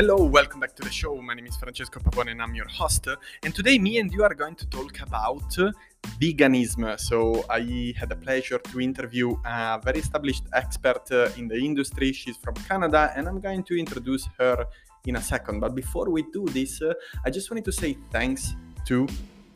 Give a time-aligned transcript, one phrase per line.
[0.00, 1.20] Hello, welcome back to the show.
[1.20, 3.06] My name is Francesco Pavone and I'm your host.
[3.42, 5.54] And today, me and you are going to talk about
[6.18, 6.98] veganism.
[6.98, 12.14] So, I had the pleasure to interview a very established expert uh, in the industry.
[12.14, 14.64] She's from Canada, and I'm going to introduce her
[15.04, 15.60] in a second.
[15.60, 16.94] But before we do this, uh,
[17.26, 18.54] I just wanted to say thanks
[18.86, 19.06] to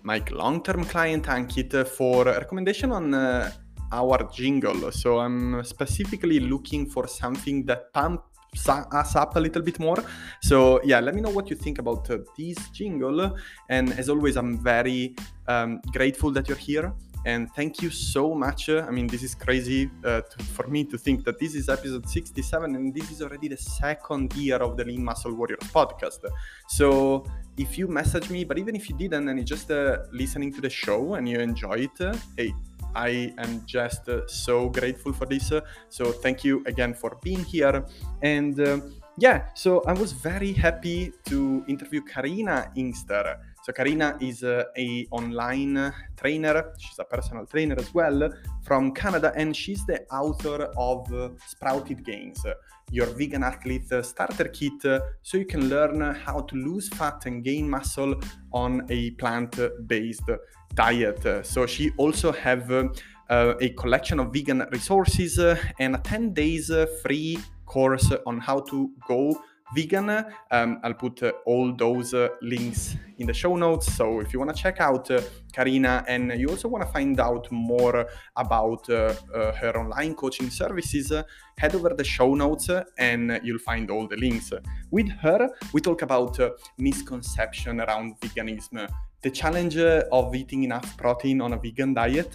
[0.02, 3.50] my long-term client Ankit for a recommendation on uh,
[3.92, 4.92] our jingle.
[4.92, 8.33] So I'm specifically looking for something that pumps
[8.68, 10.02] us up a little bit more.
[10.40, 13.36] So yeah, let me know what you think about uh, this jingle.
[13.68, 15.14] And as always, I'm very
[15.48, 16.92] um, grateful that you're here.
[17.26, 18.68] And thank you so much.
[18.68, 22.06] I mean, this is crazy uh, to, for me to think that this is episode
[22.06, 26.20] 67 and this is already the second year of the Lean Muscle Warriors podcast.
[26.68, 27.24] So
[27.56, 30.60] if you message me, but even if you didn't and you're just uh, listening to
[30.60, 32.52] the show and you enjoy it, uh, hey,
[32.94, 35.52] I am just uh, so grateful for this.
[35.88, 37.84] so thank you again for being here.
[38.22, 38.80] And uh,
[39.18, 43.38] yeah, so I was very happy to interview Karina Inkster.
[43.64, 46.74] So Karina is uh, a online trainer.
[46.76, 48.30] She's a personal trainer as well
[48.62, 52.44] from Canada, and she's the author of uh, Sprouted Gains,
[52.90, 54.82] your vegan athlete starter kit,
[55.22, 58.14] so you can learn how to lose fat and gain muscle
[58.52, 60.28] on a plant-based
[60.74, 61.46] diet.
[61.46, 65.38] So she also have uh, a collection of vegan resources
[65.78, 66.70] and a 10 days
[67.02, 69.34] free course on how to go
[69.74, 70.24] vegan.
[70.50, 73.92] Um, I'll put uh, all those uh, links in the show notes.
[73.94, 75.20] So if you want to check out uh,
[75.52, 81.12] Karina and you also want to find out more about her online coaching services,
[81.58, 84.52] head over the show notes and you'll find all the links.
[84.90, 86.38] With her, we talk about
[86.78, 88.88] misconception around veganism,
[89.22, 92.34] the challenge of eating enough protein on a vegan diet.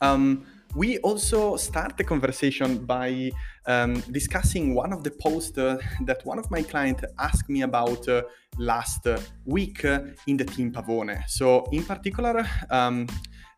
[0.00, 3.30] Um, we also start the conversation by
[3.66, 8.08] um, discussing one of the posts uh, that one of my clients asked me about
[8.08, 8.22] uh,
[8.58, 9.06] last
[9.44, 11.28] week uh, in the Team Pavone.
[11.28, 13.06] So, in particular, um,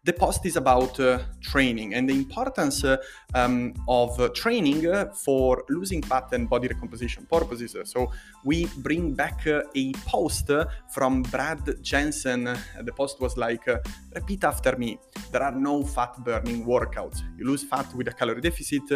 [0.07, 2.97] the post is about uh, training and the importance uh,
[3.35, 7.75] um, of uh, training uh, for losing fat and body recomposition purposes.
[7.85, 8.13] So
[8.45, 12.45] we bring back uh, a post uh, from Brad Jensen.
[12.45, 13.67] The post was like,
[14.15, 14.97] repeat after me.
[15.33, 17.23] There are no fat burning workouts.
[17.37, 18.89] You lose fat with a calorie deficit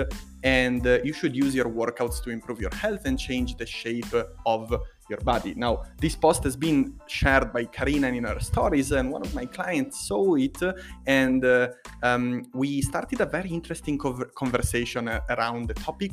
[0.44, 4.14] and you should use your workouts to improve your health and change the shape
[4.46, 4.72] of
[5.10, 5.54] your body.
[5.54, 9.46] Now, this post has been shared by Karina in her stories, and one of my
[9.46, 10.58] clients saw it,
[11.06, 11.68] and uh,
[12.02, 16.12] um, we started a very interesting conversation uh, around the topic.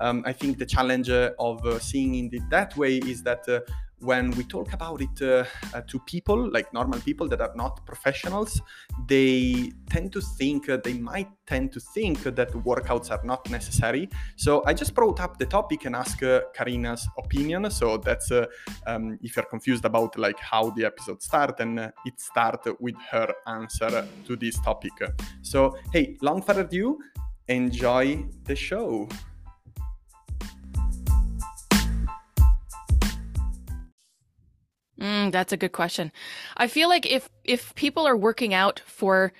[0.00, 3.60] Um, I think the challenge uh, of uh, seeing it that way is that uh,
[4.00, 5.44] when we talk about it uh,
[5.74, 8.60] uh, to people, like normal people that are not professionals,
[9.06, 14.08] they tend to think, uh, they might tend to think that workouts are not necessary.
[14.36, 17.70] So I just brought up the topic and asked uh, Karina's opinion.
[17.70, 18.46] So that's uh,
[18.86, 22.96] um, if you're confused about like how the episode start, and uh, it start with
[23.10, 24.92] her answer to this topic.
[25.42, 26.98] So hey, long further ado,
[27.48, 29.08] enjoy the show.
[35.28, 36.12] Mm, that's a good question.
[36.56, 39.32] I feel like if if people are working out for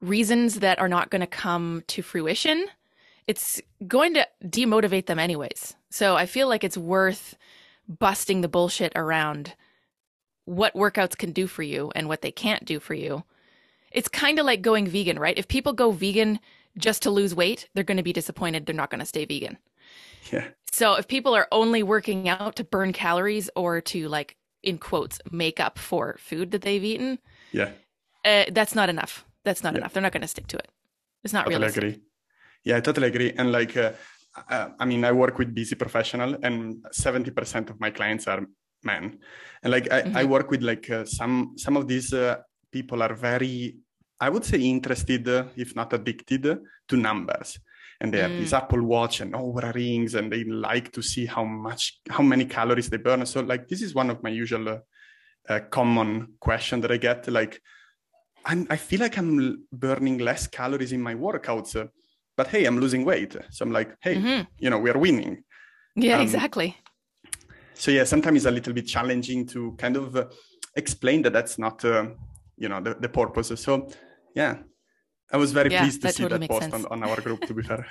[0.00, 2.66] reasons that are not going to come to fruition,
[3.26, 5.74] it's going to demotivate them anyways.
[5.90, 7.36] So I feel like it's worth
[7.88, 9.54] busting the bullshit around
[10.44, 13.24] what workouts can do for you and what they can't do for you.
[13.92, 15.36] It's kind of like going vegan, right?
[15.36, 16.38] If people go vegan
[16.78, 18.64] just to lose weight, they're going to be disappointed.
[18.64, 19.58] They're not going to stay vegan.
[20.32, 20.46] Yeah.
[20.72, 25.20] So if people are only working out to burn calories or to like in quotes
[25.30, 27.18] make up for food that they've eaten
[27.52, 27.70] yeah.
[28.24, 29.24] uh, that's not enough.
[29.44, 29.78] That's not yeah.
[29.78, 29.92] enough.
[29.92, 30.68] They're not going to stick to it.
[31.24, 31.82] It's not totally realistic.
[31.82, 32.02] agree.
[32.64, 33.32] Yeah i totally agree.
[33.36, 33.92] And like uh,
[34.48, 38.46] uh, i mean i work with busy professional and 70% of my clients are
[38.84, 39.18] men.
[39.62, 40.16] And like i, mm-hmm.
[40.16, 42.36] I work with like uh, some some of these uh,
[42.70, 43.76] people are very
[44.20, 46.44] i would say interested if not addicted
[46.88, 47.58] to numbers
[48.00, 48.22] and they mm.
[48.22, 48.58] have this mm.
[48.58, 52.88] Apple Watch and Oura rings, and they like to see how much, how many calories
[52.88, 53.24] they burn.
[53.26, 54.78] So, like, this is one of my usual uh,
[55.48, 57.28] uh, common question that I get.
[57.28, 57.60] Like,
[58.44, 61.88] I'm, i feel like I'm burning less calories in my workouts, uh,
[62.36, 63.36] but hey, I'm losing weight.
[63.50, 64.42] So I'm like, hey, mm-hmm.
[64.58, 65.44] you know, we are winning.
[65.94, 66.76] Yeah, um, exactly.
[67.74, 70.26] So yeah, sometimes it's a little bit challenging to kind of uh,
[70.76, 72.06] explain that that's not, uh,
[72.56, 73.52] you know, the, the purpose.
[73.60, 73.88] So
[74.34, 74.58] yeah,
[75.32, 77.54] I was very yeah, pleased to see totally that post on, on, our group, to
[77.54, 77.86] be fair.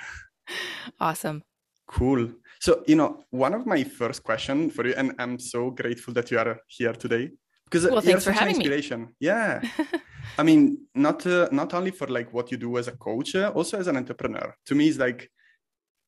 [1.00, 1.42] awesome.
[1.86, 2.32] Cool.
[2.60, 6.30] So, you know, one of my first questions for you, and I'm so grateful that
[6.30, 7.30] you are here today
[7.64, 9.00] because well, you're such an inspiration.
[9.02, 9.08] Me.
[9.20, 9.62] Yeah.
[10.38, 13.52] I mean, not uh, not only for like what you do as a coach, uh,
[13.54, 14.54] also as an entrepreneur.
[14.66, 15.30] To me, it's like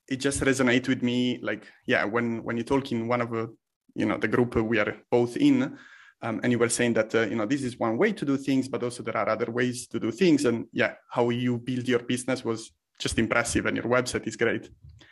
[0.08, 1.38] it just resonates with me.
[1.42, 3.46] Like, yeah, when when you talk in one of uh,
[3.94, 5.78] you know the group we are both in
[6.22, 8.36] um, and you were saying that uh, you know this is one way to do
[8.36, 10.44] things but also there are other ways to do things.
[10.44, 14.70] And yeah how you build your business was just impressive and your website is great.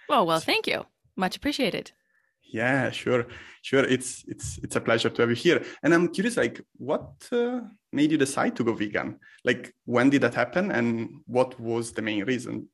[0.08, 0.86] Well well thank you.
[1.16, 1.92] Much appreciated.
[2.52, 3.26] Yeah sure.
[3.62, 5.64] Sure it's it's it's a pleasure to have you here.
[5.82, 7.60] And i'm curious like what uh,
[7.92, 9.18] made you decide to go vegan?
[9.44, 12.68] Like when did that happen and what was the main reason?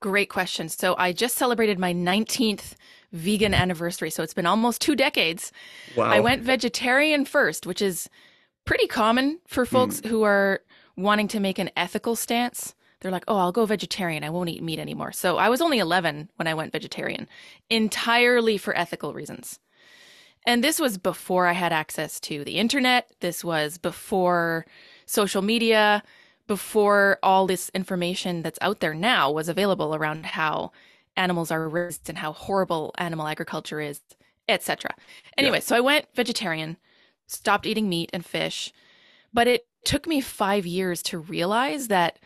[0.00, 0.68] Great question.
[0.68, 2.74] So I just celebrated my 19th
[3.14, 4.10] vegan anniversary.
[4.10, 5.52] So it's been almost two decades.
[5.96, 6.04] Wow.
[6.10, 8.10] I went vegetarian first, which is
[8.64, 10.06] pretty common for folks mm.
[10.06, 10.60] who are
[10.96, 12.74] wanting to make an ethical stance.
[13.00, 14.24] They're like, oh, I'll go vegetarian.
[14.24, 15.12] I won't eat meat anymore.
[15.12, 17.28] So I was only 11 when I went vegetarian,
[17.70, 19.60] entirely for ethical reasons.
[20.46, 23.10] And this was before I had access to the internet.
[23.20, 24.66] This was before
[25.06, 26.02] social media
[26.46, 30.72] before all this information that's out there now was available around how
[31.16, 34.00] animals are raised and how horrible animal agriculture is,
[34.48, 34.90] etc.
[35.36, 35.62] Anyway, yeah.
[35.62, 36.76] so I went vegetarian,
[37.26, 38.72] stopped eating meat and fish,
[39.32, 42.18] but it took me 5 years to realize that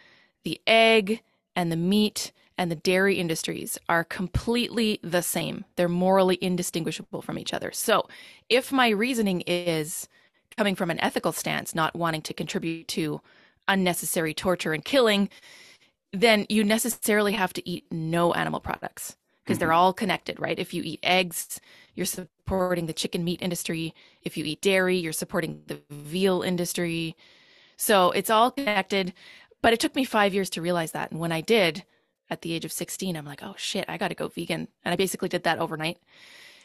[0.45, 1.23] the egg
[1.57, 5.65] and the meat and the dairy industries are completely the same.
[5.77, 7.71] They're morally indistinguishable from each other.
[7.73, 8.09] So,
[8.49, 10.09] if my reasoning is
[10.57, 13.21] coming from an ethical stance, not wanting to contribute to
[13.69, 15.29] unnecessary torture and killing,
[16.13, 19.61] then you necessarily have to eat no animal products because mm-hmm.
[19.61, 20.59] they're all connected, right?
[20.59, 21.61] If you eat eggs,
[21.95, 23.95] you're supporting the chicken meat industry.
[24.23, 27.17] If you eat dairy, you're supporting the veal industry.
[27.77, 29.13] So it's all connected.
[29.61, 31.11] But it took me five years to realize that.
[31.11, 31.85] And when I did
[32.31, 34.69] at the age of 16, I'm like, oh shit, I got to go vegan.
[34.85, 35.99] And I basically did that overnight.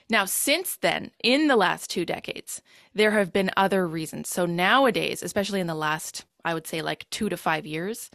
[0.10, 2.62] Now, since then, in the last two decades,
[2.94, 4.30] there have been other reasons.
[4.30, 8.12] So nowadays, especially in the last, I would say like two to five years,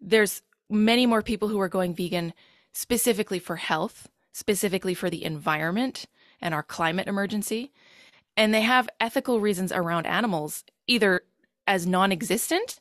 [0.00, 2.32] there's many more people who are going vegan
[2.72, 6.06] specifically for health, specifically for the environment
[6.40, 7.72] and our climate emergency.
[8.36, 11.22] And they have ethical reasons around animals, either
[11.66, 12.80] as non existent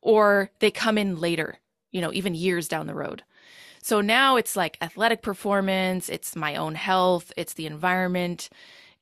[0.00, 1.58] or they come in later,
[1.90, 3.22] you know, even years down the road.
[3.82, 8.48] So now it's like athletic performance, it's my own health, it's the environment,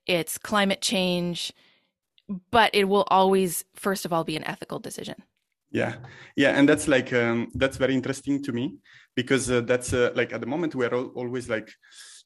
[0.07, 1.53] it's climate change,
[2.51, 5.23] but it will always, first of all, be an ethical decision.
[5.73, 5.95] Yeah,
[6.37, 8.77] yeah, and that's like um, that's very interesting to me
[9.15, 11.71] because uh, that's uh, like at the moment we're all, always like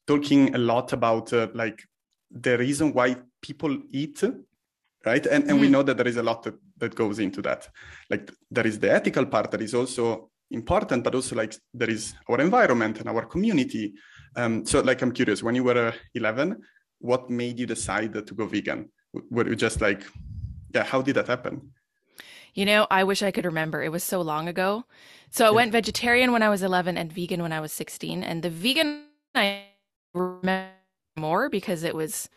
[0.07, 1.83] talking a lot about uh, like
[2.31, 4.23] the reason why people eat
[5.05, 5.59] right and, and mm-hmm.
[5.61, 7.69] we know that there is a lot that, that goes into that
[8.09, 12.13] like there is the ethical part that is also important, but also like there is
[12.29, 13.93] our environment and our community.
[14.35, 16.57] Um, so like I'm curious, when you were uh, 11,
[16.99, 18.89] what made you decide to go vegan?
[19.29, 20.03] Were you just like,
[20.73, 21.71] yeah, how did that happen?
[22.55, 23.83] You know, I wish I could remember.
[23.83, 24.85] It was so long ago.
[25.29, 28.23] So I went vegetarian when I was 11 and vegan when I was 16.
[28.23, 29.03] And the vegan
[29.35, 29.65] I
[30.13, 30.71] remember
[31.17, 32.29] more because it was,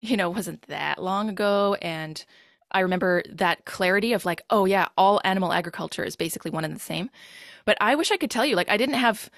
[0.00, 1.76] you know, wasn't that long ago.
[1.82, 2.24] And
[2.72, 6.74] I remember that clarity of like, oh yeah, all animal agriculture is basically one and
[6.74, 7.10] the same.
[7.66, 9.28] But I wish I could tell you, like, I didn't have,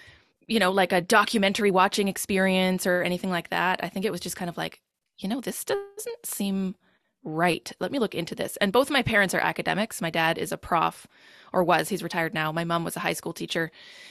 [0.47, 3.81] you know, like a documentary watching experience or anything like that.
[3.83, 4.81] I think it was just kind of like,
[5.19, 6.77] you know, this doesn't seem
[7.25, 7.71] right.
[7.79, 8.57] Let me look into this.
[8.59, 10.01] And both my parents are academics.
[10.01, 11.07] My dad is a prof
[11.53, 12.51] or was, he's retired now.
[12.51, 13.71] My mom was a high school teacher.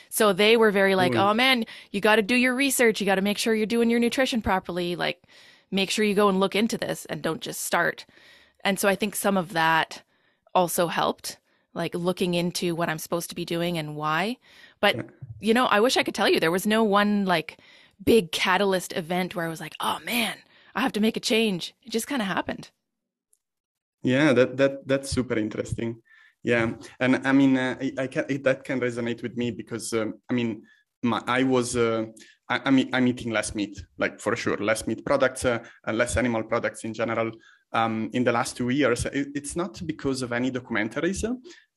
[0.10, 1.20] So they were very like, mm.
[1.20, 3.00] oh man, you got to do your research.
[3.00, 4.96] You got to make sure you're doing your nutrition properly.
[4.96, 5.24] Like,
[5.72, 8.06] make sure you go and look into this and don't just start.
[8.64, 10.04] And so I think some of that
[10.54, 11.38] also helped,
[11.74, 14.38] like looking into what I'm supposed to be doing and why.
[14.80, 15.06] But,
[15.40, 17.58] you know, I wish I could tell you there was no one like
[18.04, 20.38] big catalyst event where I was like, oh man,
[20.76, 21.74] I have to make a change.
[21.84, 22.70] It just kind of happened.
[24.04, 26.02] Yeah, that that that's super interesting.
[26.44, 30.16] Yeah, and I mean, uh, I, I, can that can resonate with me because um,
[30.30, 30.64] I mean,
[31.04, 32.06] my, I was uh,
[32.50, 35.60] I, I'm I'm eating less meat, like for sure, less meat products, uh,
[35.92, 37.32] less animal products in general
[37.74, 39.06] um, in the last two years.
[39.06, 41.24] It, it's not because of any documentaries.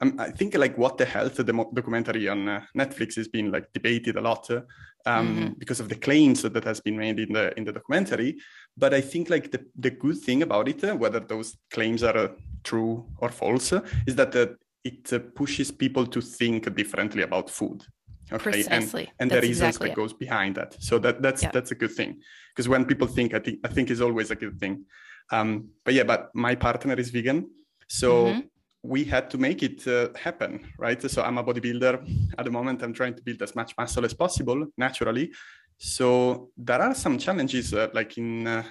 [0.00, 3.72] Um, I think like What the Health, the documentary on uh, Netflix, has been like
[3.72, 4.60] debated a lot um,
[5.06, 5.48] mm-hmm.
[5.58, 8.36] because of the claims that has been made in the in the documentary.
[8.76, 12.16] But I think like the, the good thing about it, uh, whether those claims are
[12.16, 12.28] uh,
[12.62, 13.72] true or false,
[14.06, 14.46] is that uh,
[14.82, 17.84] it uh, pushes people to think differently about food
[18.32, 19.02] okay Precisely.
[19.02, 19.96] and, and the reasons exactly that it.
[19.96, 21.50] goes behind that so that that's yeah.
[21.52, 22.20] that's a good thing
[22.50, 24.84] because when people think i think i think is always a good thing
[25.30, 27.50] um, but yeah, but my partner is vegan,
[27.88, 28.40] so mm-hmm.
[28.82, 31.00] we had to make it uh, happen, right?
[31.10, 32.82] So I'm a bodybuilder at the moment.
[32.82, 35.32] I'm trying to build as much muscle as possible naturally.
[35.76, 38.62] So there are some challenges, uh, like in uh,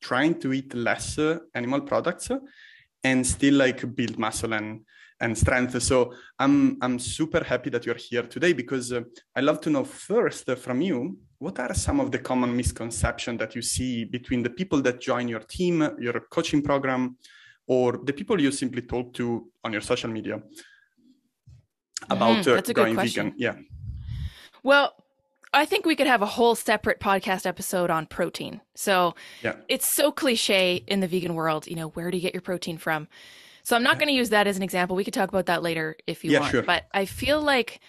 [0.00, 2.30] trying to eat less uh, animal products
[3.02, 4.80] and still like build muscle and
[5.20, 5.80] and strength.
[5.82, 9.02] So I'm I'm super happy that you're here today because uh,
[9.34, 13.54] I love to know first from you what are some of the common misconceptions that
[13.54, 17.18] you see between the people that join your team, your coaching program,
[17.66, 20.40] or the people you simply talk to on your social media
[22.08, 23.34] about mm, uh, going vegan?
[23.36, 23.56] Yeah.
[24.62, 24.94] Well,
[25.52, 28.62] I think we could have a whole separate podcast episode on protein.
[28.74, 29.56] So yeah.
[29.68, 32.78] it's so cliche in the vegan world, you know, where do you get your protein
[32.78, 33.06] from?
[33.64, 34.96] So I'm not going to use that as an example.
[34.96, 36.52] We could talk about that later if you yeah, want.
[36.52, 36.62] Sure.
[36.62, 37.80] But I feel like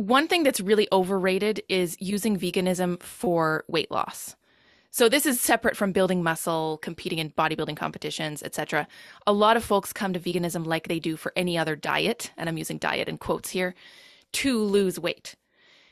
[0.00, 4.36] one thing that's really overrated is using veganism for weight loss.
[4.92, 8.88] So this is separate from building muscle, competing in bodybuilding competitions, etc.
[9.26, 12.48] A lot of folks come to veganism like they do for any other diet, and
[12.48, 13.74] I'm using diet in quotes here,
[14.32, 15.36] to lose weight.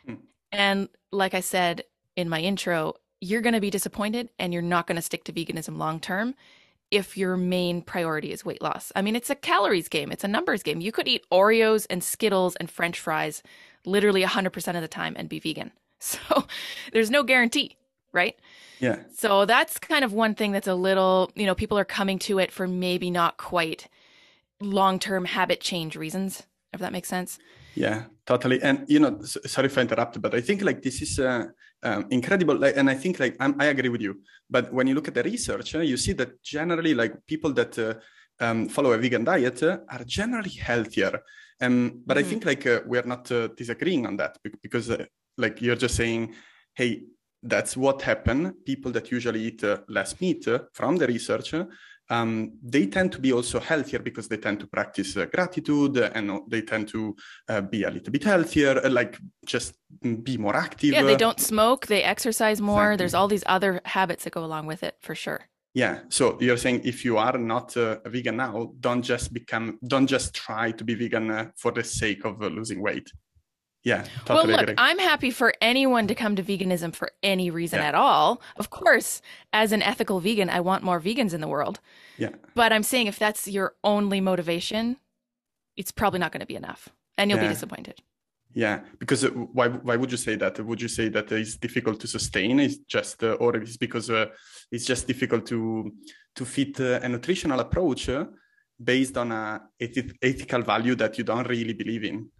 [0.08, 0.18] Mm.
[0.50, 1.84] And like I said
[2.16, 5.32] in my intro, you're going to be disappointed and you're not going to stick to
[5.32, 6.34] veganism long term
[6.90, 8.90] if your main priority is weight loss.
[8.96, 10.80] I mean, it's a calories game, it's a numbers game.
[10.80, 13.42] You could eat Oreos and Skittles and french fries
[13.88, 15.72] literally 100% of the time and be vegan.
[16.00, 16.46] So
[16.92, 17.76] there's no guarantee,
[18.12, 18.38] right?
[18.78, 19.00] Yeah.
[19.16, 22.38] So that's kind of one thing that's a little, you know, people are coming to
[22.38, 23.88] it for maybe not quite
[24.60, 27.40] long term habit change reasons, if that makes sense.
[27.74, 28.62] Yeah, totally.
[28.62, 31.46] And, you know, sorry if I interrupted, but I think like this is uh,
[31.82, 32.56] um, incredible.
[32.56, 34.20] Like, and I think like I'm, i agree with you.
[34.50, 37.78] But when you look at the research, uh, you see that generally like people that
[37.78, 37.94] uh,
[38.40, 41.22] um, follow a vegan diet uh, are generally healthier
[41.60, 42.26] um, but mm-hmm.
[42.26, 45.04] I think like uh, we're not uh, disagreeing on that because uh,
[45.36, 46.34] like you're just saying,
[46.74, 47.04] hey,
[47.42, 48.54] that's what happened.
[48.64, 51.54] People that usually eat uh, less meat uh, from the research,
[52.10, 56.40] um, they tend to be also healthier because they tend to practice uh, gratitude and
[56.48, 57.14] they tend to
[57.70, 59.74] be a little bit healthier, like just
[60.22, 60.92] be more active.
[60.94, 62.92] Yeah, they don't smoke, they exercise more.
[62.92, 62.96] Exactly.
[62.96, 65.48] There's all these other habits that go along with it for sure.
[65.78, 66.00] Yeah.
[66.08, 70.08] So you're saying if you are not uh, a vegan now, don't just become, don't
[70.08, 73.08] just try to be vegan uh, for the sake of uh, losing weight.
[73.84, 74.04] Yeah.
[74.24, 74.74] Totally well, look, agree.
[74.76, 77.86] I'm happy for anyone to come to veganism for any reason yeah.
[77.86, 78.42] at all.
[78.56, 81.78] Of course, as an ethical vegan, I want more vegans in the world.
[82.16, 82.30] Yeah.
[82.56, 84.96] But I'm saying if that's your only motivation,
[85.76, 87.46] it's probably not going to be enough and you'll yeah.
[87.46, 88.02] be disappointed.
[88.54, 90.58] Yeah, because uh, why why would you say that?
[90.58, 92.60] Would you say that it's difficult to sustain?
[92.60, 94.26] It's just uh, or it's because uh,
[94.72, 95.92] it's just difficult to
[96.36, 98.24] to fit uh, a nutritional approach uh,
[98.82, 102.30] based on a eth- ethical value that you don't really believe in.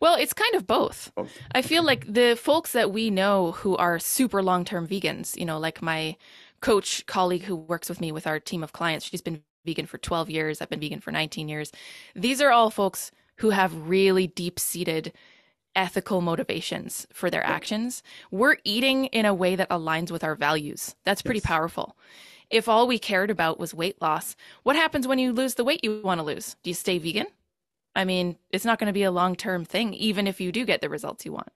[0.00, 1.12] Well, it's kind of both.
[1.14, 1.30] both.
[1.54, 5.44] I feel like the folks that we know who are super long term vegans, you
[5.44, 6.16] know, like my
[6.60, 9.98] coach colleague who works with me with our team of clients, she's been vegan for
[9.98, 10.60] 12 years.
[10.60, 11.72] I've been vegan for 19 years.
[12.14, 15.12] These are all folks who have really deep seated
[15.74, 18.02] ethical motivations for their actions.
[18.30, 20.94] We're eating in a way that aligns with our values.
[21.04, 21.46] That's pretty yes.
[21.46, 21.96] powerful.
[22.50, 25.82] If all we cared about was weight loss, what happens when you lose the weight
[25.82, 26.56] you want to lose?
[26.62, 27.28] Do you stay vegan?
[27.96, 30.66] I mean, it's not going to be a long term thing, even if you do
[30.66, 31.48] get the results you want.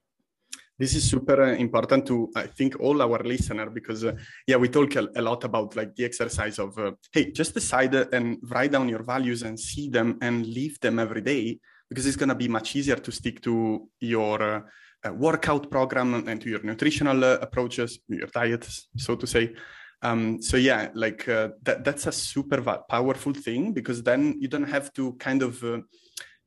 [0.79, 4.69] This is super uh, important to, I think, all our listener because, uh, yeah, we
[4.69, 8.73] talk a, a, lot about like the exercise of, uh, hey, just decide and write
[8.73, 11.61] down your values and see them and live them every day
[11.95, 16.41] because it's going to be much easier to stick to your uh, workout program and
[16.41, 19.55] to your nutritional uh, approaches, your diet, so to say.
[20.03, 24.69] Um, so yeah, like uh, that, that's a super powerful thing because then you don't
[24.69, 25.79] have to kind of, uh,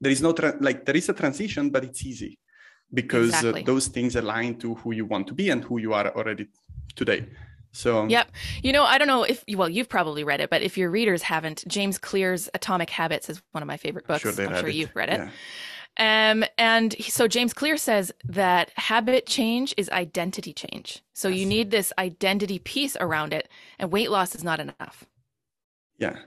[0.01, 2.37] there is no, tra- like there is a transition, but it's easy
[2.93, 3.63] because uh, exactly.
[3.63, 6.47] those things align to who you want to be and who you are already
[6.93, 7.25] today.
[7.77, 8.31] So, yep.
[8.63, 11.21] You know, I don't know if, well, you've probably read it, but if your readers
[11.21, 14.25] haven't, James Clear's Atomic Habits is one of my favorite books.
[14.25, 15.19] I'm sure, I'm sure you've read it.
[15.19, 15.29] Yeah.
[15.99, 21.03] Um, and so James Clear says that habit change is identity change.
[21.13, 21.39] So yes.
[21.39, 23.47] you need this identity piece around it,
[23.79, 25.05] and weight loss is not enough.
[25.97, 26.17] Yeah.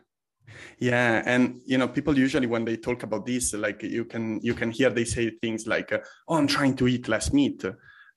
[0.78, 4.54] Yeah, and you know, people usually when they talk about this, like you can you
[4.54, 5.92] can hear they say things like,
[6.28, 7.64] "Oh, I'm trying to eat less meat,"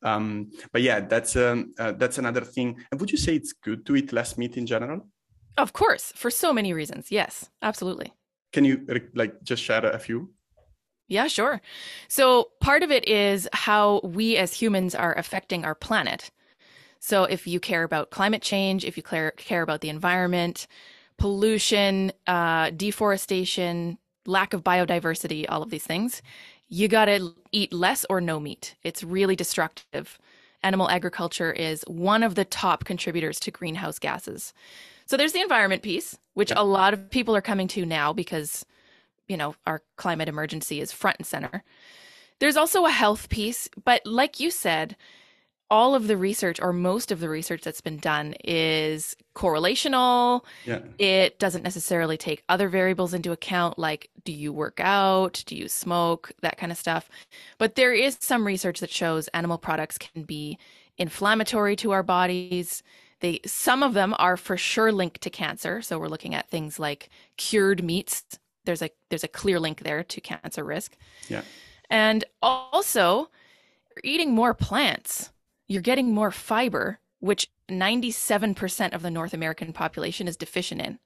[0.04, 2.78] Um, but yeah, that's um, uh, that's another thing.
[2.92, 5.08] And would you say it's good to eat less meat in general?
[5.58, 7.12] Of course, for so many reasons.
[7.12, 8.14] Yes, absolutely.
[8.52, 10.34] Can you like just share a few?
[11.08, 11.62] Yeah, sure.
[12.08, 16.32] So part of it is how we as humans are affecting our planet.
[17.00, 20.68] So if you care about climate change, if you care, care about the environment,
[21.18, 26.22] pollution, uh, deforestation, lack of biodiversity, all of these things,
[26.74, 28.74] you got to eat less or no meat.
[28.82, 30.18] It's really destructive.
[30.64, 34.54] Animal agriculture is one of the top contributors to greenhouse gases.
[35.06, 38.66] So there's the environment piece, which a lot of people are coming to now because,
[39.28, 41.64] you know, our climate emergency is front and center.
[42.40, 44.96] There's also a health piece, but like you said,
[45.74, 50.46] all of the research or most of the research that's been done is correlational.
[50.66, 50.82] Yeah.
[51.00, 55.68] It doesn't necessarily take other variables into account, like do you work out, do you
[55.68, 57.10] smoke, that kind of stuff.
[57.58, 60.60] But there is some research that shows animal products can be
[61.00, 62.84] inflammatory to our bodies.
[63.22, 65.82] They some of them are for sure linked to cancer.
[65.82, 68.24] So we're looking at things like cured meats.
[68.66, 70.96] There's a there's a clear link there to cancer risk.
[71.30, 71.42] Yeah.
[71.90, 73.32] And also
[74.04, 75.32] eating more plants.
[75.74, 81.00] You're getting more fiber, which 97% of the North American population is deficient in.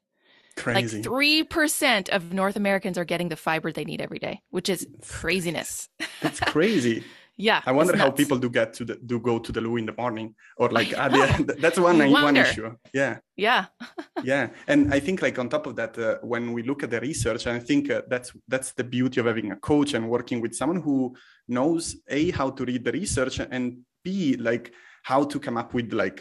[0.57, 0.97] Crazy.
[0.97, 4.85] Like 3% of North Americans are getting the fiber they need every day, which is
[5.07, 5.87] craziness.
[6.21, 7.05] It's crazy.
[7.37, 7.61] yeah.
[7.65, 9.93] I wonder how people do get to the, do go to the loo in the
[9.97, 12.75] morning or like at the, that's one one issue.
[12.93, 13.19] Yeah.
[13.37, 13.67] Yeah.
[14.23, 16.99] yeah and i think like on top of that uh, when we look at the
[16.99, 20.55] research i think uh, that's that's the beauty of having a coach and working with
[20.55, 21.15] someone who
[21.47, 24.65] knows a how to read the research and b like
[25.11, 26.19] how to come up with like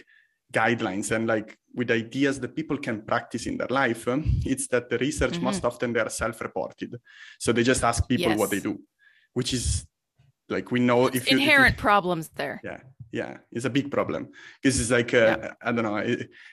[0.61, 4.21] guidelines and like with ideas that people can practice in their life um,
[4.53, 5.43] it's that the research Mhm.
[5.49, 6.91] most often they are self-reported
[7.45, 8.75] so they just ask people what they do
[9.39, 9.67] which is
[10.55, 12.57] like we know if you if you- Inherent problems there.
[12.69, 12.81] yeah
[13.21, 14.23] yeah it's a big problem
[14.57, 15.99] because it's like uh, i don't know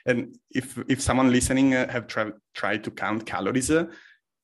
[0.08, 0.18] and
[0.60, 3.84] if if someone listening uh, have tried tried to count calories uh,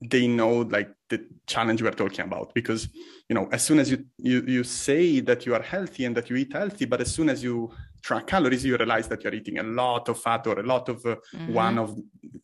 [0.01, 2.89] they know like the challenge we're talking about because
[3.29, 6.31] you know as soon as you you you say that you are healthy and that
[6.31, 7.71] you eat healthy but as soon as you
[8.03, 11.05] track calories you realize that you're eating a lot of fat or a lot of
[11.05, 11.53] uh, Mhm.
[11.55, 11.99] one of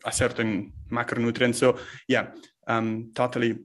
[0.04, 1.54] a certain macronutrient.
[1.54, 2.26] So yeah
[2.66, 3.58] um totally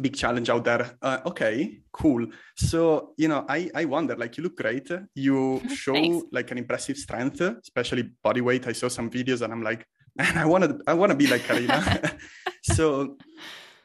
[0.00, 0.96] big challenge out there.
[1.02, 2.26] Uh, okay cool.
[2.56, 4.90] So you know i i wonder like you look great.
[5.14, 8.66] You show like an impressive strength especially body weight.
[8.66, 11.26] I saw some videos and i'm like man i want to i want to be
[11.26, 11.82] like karina.
[12.62, 13.16] So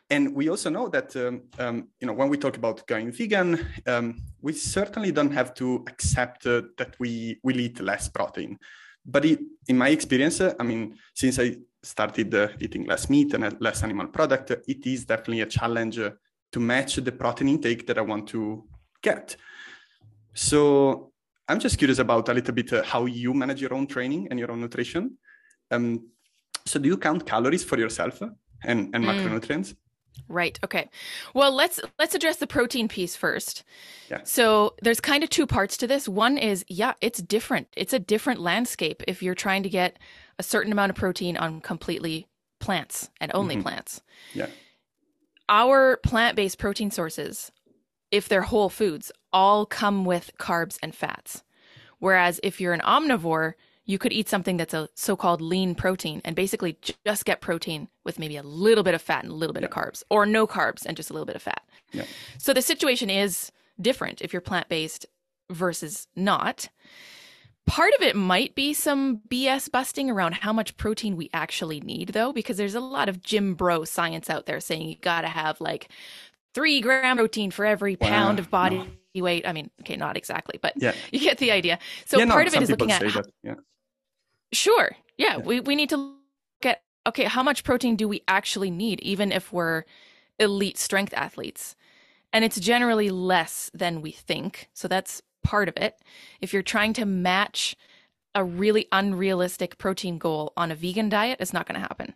[0.10, 3.66] and we also know that um, um, you know when we talk about going vegan
[3.88, 8.58] um, we certainly don't have to accept uh, that we will eat less protein.
[9.06, 13.34] But it, in my experience uh, i mean since i started uh, eating less meat
[13.34, 16.12] and less animal product uh, it is definitely a challenge uh,
[16.52, 18.64] to match the protein intake that i want to
[19.02, 19.36] get.
[20.34, 21.12] So
[21.48, 24.40] i'm just curious about a little bit uh, how you manage your own training and
[24.40, 25.18] your own nutrition.
[25.72, 26.08] Um,
[26.68, 29.08] so do you count calories for yourself and, and Mm.
[29.10, 29.76] macronutrients
[30.30, 30.60] Right.
[30.64, 30.90] Okay.
[31.36, 33.64] Well, let's let's address the protein piece first.
[34.10, 34.22] Yeah.
[34.24, 36.10] So there's kind of two parts to this.
[36.10, 37.68] One is yeah, it's different.
[37.78, 40.00] It's a different landscape if you're trying to get
[40.40, 42.28] a certain amount of protein on completely
[42.60, 43.62] plants and only Mhm.
[43.62, 44.02] plants.
[44.34, 44.48] Yeah.
[45.50, 47.52] Our plant-based protein sources,
[48.12, 51.44] if they're whole foods, all come with carbs and fats.
[52.00, 53.54] Whereas if you're an omnivore,
[53.88, 58.20] you could eat something that's a so-called lean protein and basically just get protein with
[58.20, 60.86] maybe a little bit of fat and a little bit of carbs or no carbs
[60.86, 61.62] and just a little bit of fat.
[61.94, 62.04] Yeah.
[62.38, 65.06] So the situation is different if you're plant-based
[65.50, 66.68] versus not.
[67.66, 72.10] Part of it might be some BS busting around how much protein we actually need
[72.10, 75.28] though because there's a lot of gym bro science out there saying you got to
[75.28, 75.90] have like
[76.54, 78.84] 3 gram protein for every pound of body
[79.16, 79.24] no.
[79.24, 79.48] weight.
[79.48, 81.80] I mean, okay, not exactly, but yeah you get the idea.
[82.06, 83.04] So yeah, no, part of it is looking at
[83.44, 83.56] yeah
[84.52, 84.96] Sure.
[85.18, 85.38] Yeah, Yeah.
[85.38, 86.16] we, we need to look
[86.64, 89.84] at okay, how much protein do we actually need, even if we're
[90.40, 91.76] elite strength athletes?
[92.34, 94.70] And it's generally less than we think.
[94.74, 96.00] So that's part of it.
[96.42, 97.76] If you're trying to match
[98.36, 102.14] a really unrealistic protein goal on a vegan diet, it's not going to happen.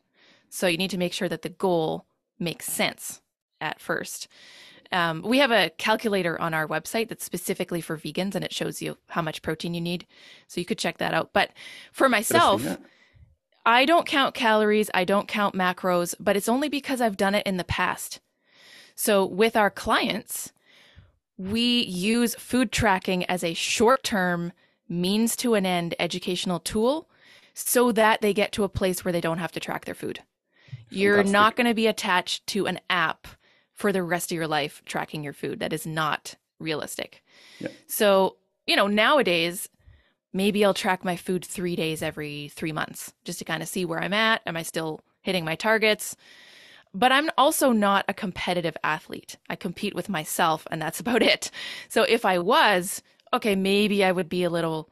[0.50, 2.06] So you need to make sure that the goal
[2.38, 3.22] makes sense
[3.62, 4.28] at first.
[4.92, 8.82] Um, we have a calculator on our website that's specifically for vegans and it shows
[8.82, 10.06] you how much protein you need.
[10.48, 11.32] So you could check that out.
[11.34, 11.52] But
[11.92, 12.78] for myself,
[13.66, 17.46] I don't count calories, I don't count macros, but it's only because I've done it
[17.46, 18.20] in the past.
[18.96, 20.52] So with our clients,
[21.38, 24.52] we use food tracking as a short term,
[24.90, 27.10] means to an end educational tool
[27.54, 30.20] so that they get to a place where they don't have to track their food.
[30.90, 31.34] You're Fantastic.
[31.34, 33.28] not going to be attached to an app
[33.82, 35.60] for the rest of your life tracking your food.
[35.60, 37.24] That is not realistic.
[37.60, 37.70] Yeah.
[37.88, 39.68] So, you know, nowadays,
[40.34, 43.84] maybe I'll track my food three days every three months just to kind of see
[43.84, 44.44] where I'm at.
[44.46, 46.16] Am I still hitting my targets?
[46.94, 49.38] But I'm also not a competitive athlete.
[49.50, 51.50] I compete with myself, and that's about it.
[51.90, 53.02] So if I was,
[53.34, 54.92] okay, maybe I would be a little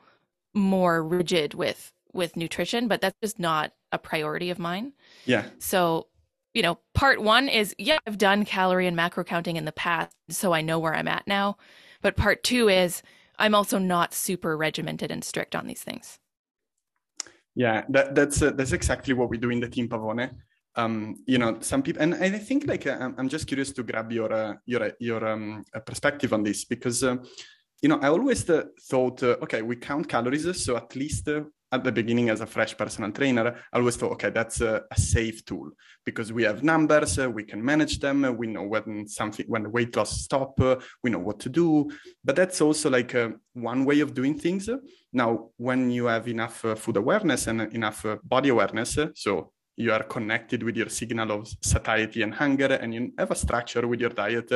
[0.56, 4.94] more rigid with with nutrition, but that's just not a priority of mine.
[5.26, 6.08] yeah So,
[6.54, 10.12] you know, part one is yeah, I've done calorie and macro counting in the past,
[10.30, 11.58] so I know where I'm at now.
[12.02, 13.04] But part two is
[13.38, 16.20] I'm also not super regimented and strict on these things.
[17.56, 20.32] Yeah, that, that's uh, that's exactly what we do in the team Pavone.
[20.76, 24.12] Um, you know, some people, and I think like uh, I'm- just curious to grab
[24.12, 27.18] your uh, your your um, uh, perspective on this because uh,
[27.82, 31.44] you know I always uh, thought, uh, okay, we count calories, so at least uh,
[31.72, 35.00] at the beginning as a fresh personal trainer, I always thought, okay, that's a, a
[35.00, 35.72] safe tool
[36.04, 39.64] because we have numbers, uh, we can manage them, uh, we know when something when
[39.64, 41.90] the weight loss stop, uh, we know what to do.
[42.24, 44.70] But that's also like uh, one way of doing things.
[45.14, 49.92] Now, when you have enough uh, food awareness and enough uh, body awareness, so you
[49.94, 54.02] are connected with your signal of satiety and hunger, and you have a structure with
[54.02, 54.52] your diet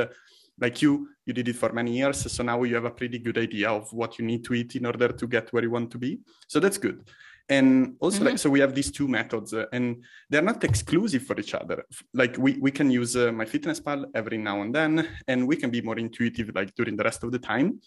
[0.59, 3.37] like you you did it for many years so now you have a pretty good
[3.37, 5.97] idea of what you need to eat in order to get where you want to
[5.97, 7.03] be so that's good
[7.49, 8.27] and also mm-hmm.
[8.27, 11.83] like so we have these two methods uh, and they're not exclusive for each other
[12.13, 15.81] like we, we can use uh, MyFitnessPal every now and then and we can be
[15.81, 17.79] more intuitive like during the rest of the time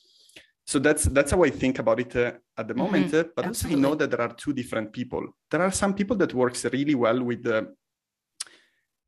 [0.66, 2.82] so that's that's how i think about it uh, at the mm-hmm.
[2.82, 3.76] moment uh, but Absolutely.
[3.76, 6.64] also i know that there are two different people there are some people that works
[6.66, 7.72] really well with the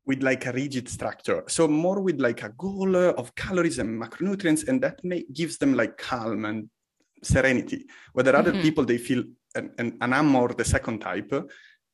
[0.09, 1.43] with like a rigid structure.
[1.47, 5.75] So more with like a goal of calories and macronutrients, and that may, gives them
[5.75, 6.67] like calm and
[7.21, 7.85] serenity.
[8.13, 8.49] Whether mm-hmm.
[8.49, 9.23] other people they feel,
[9.55, 11.31] and, and, and I'm more the second type.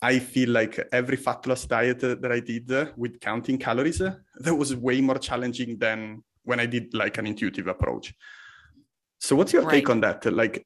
[0.01, 3.99] I feel like every fat loss diet that I did with counting calories,
[4.45, 8.13] that was way more challenging than when I did like an intuitive approach.
[9.19, 9.71] So what's your right.
[9.71, 10.25] take on that?
[10.25, 10.65] Like,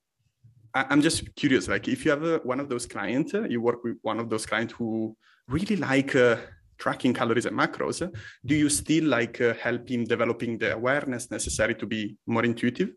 [0.75, 1.67] I'm just curious.
[1.67, 4.73] Like, if you have one of those clients, you work with one of those clients
[4.73, 5.15] who
[5.47, 6.37] really like uh,
[6.79, 8.11] tracking calories and macros,
[8.45, 12.89] do you still like uh, help in developing the awareness necessary to be more intuitive?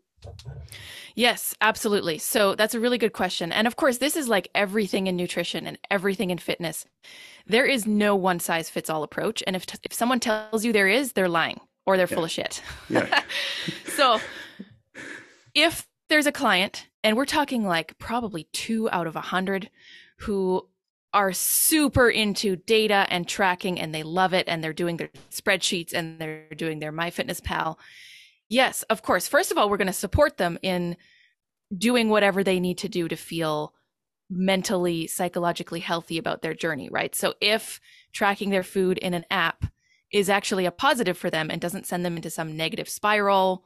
[1.15, 2.17] Yes, absolutely.
[2.17, 3.51] So that's a really good question.
[3.51, 6.85] And of course, this is like everything in nutrition and everything in fitness.
[7.45, 9.43] There is no one size fits all approach.
[9.45, 12.15] And if, if someone tells you there is, they're lying or they're yeah.
[12.15, 12.63] full of shit.
[12.89, 13.21] Yeah.
[13.95, 14.19] so
[15.53, 19.69] if there's a client, and we're talking like probably two out of a hundred
[20.19, 20.67] who
[21.13, 25.93] are super into data and tracking and they love it and they're doing their spreadsheets
[25.93, 27.77] and they're doing their MyFitnessPal.
[28.49, 29.27] Yes, of course.
[29.27, 30.97] First of all, we're going to support them in
[31.75, 33.73] doing whatever they need to do to feel
[34.29, 37.13] mentally, psychologically healthy about their journey, right?
[37.15, 37.79] So if
[38.11, 39.65] tracking their food in an app
[40.11, 43.65] is actually a positive for them and doesn't send them into some negative spiral,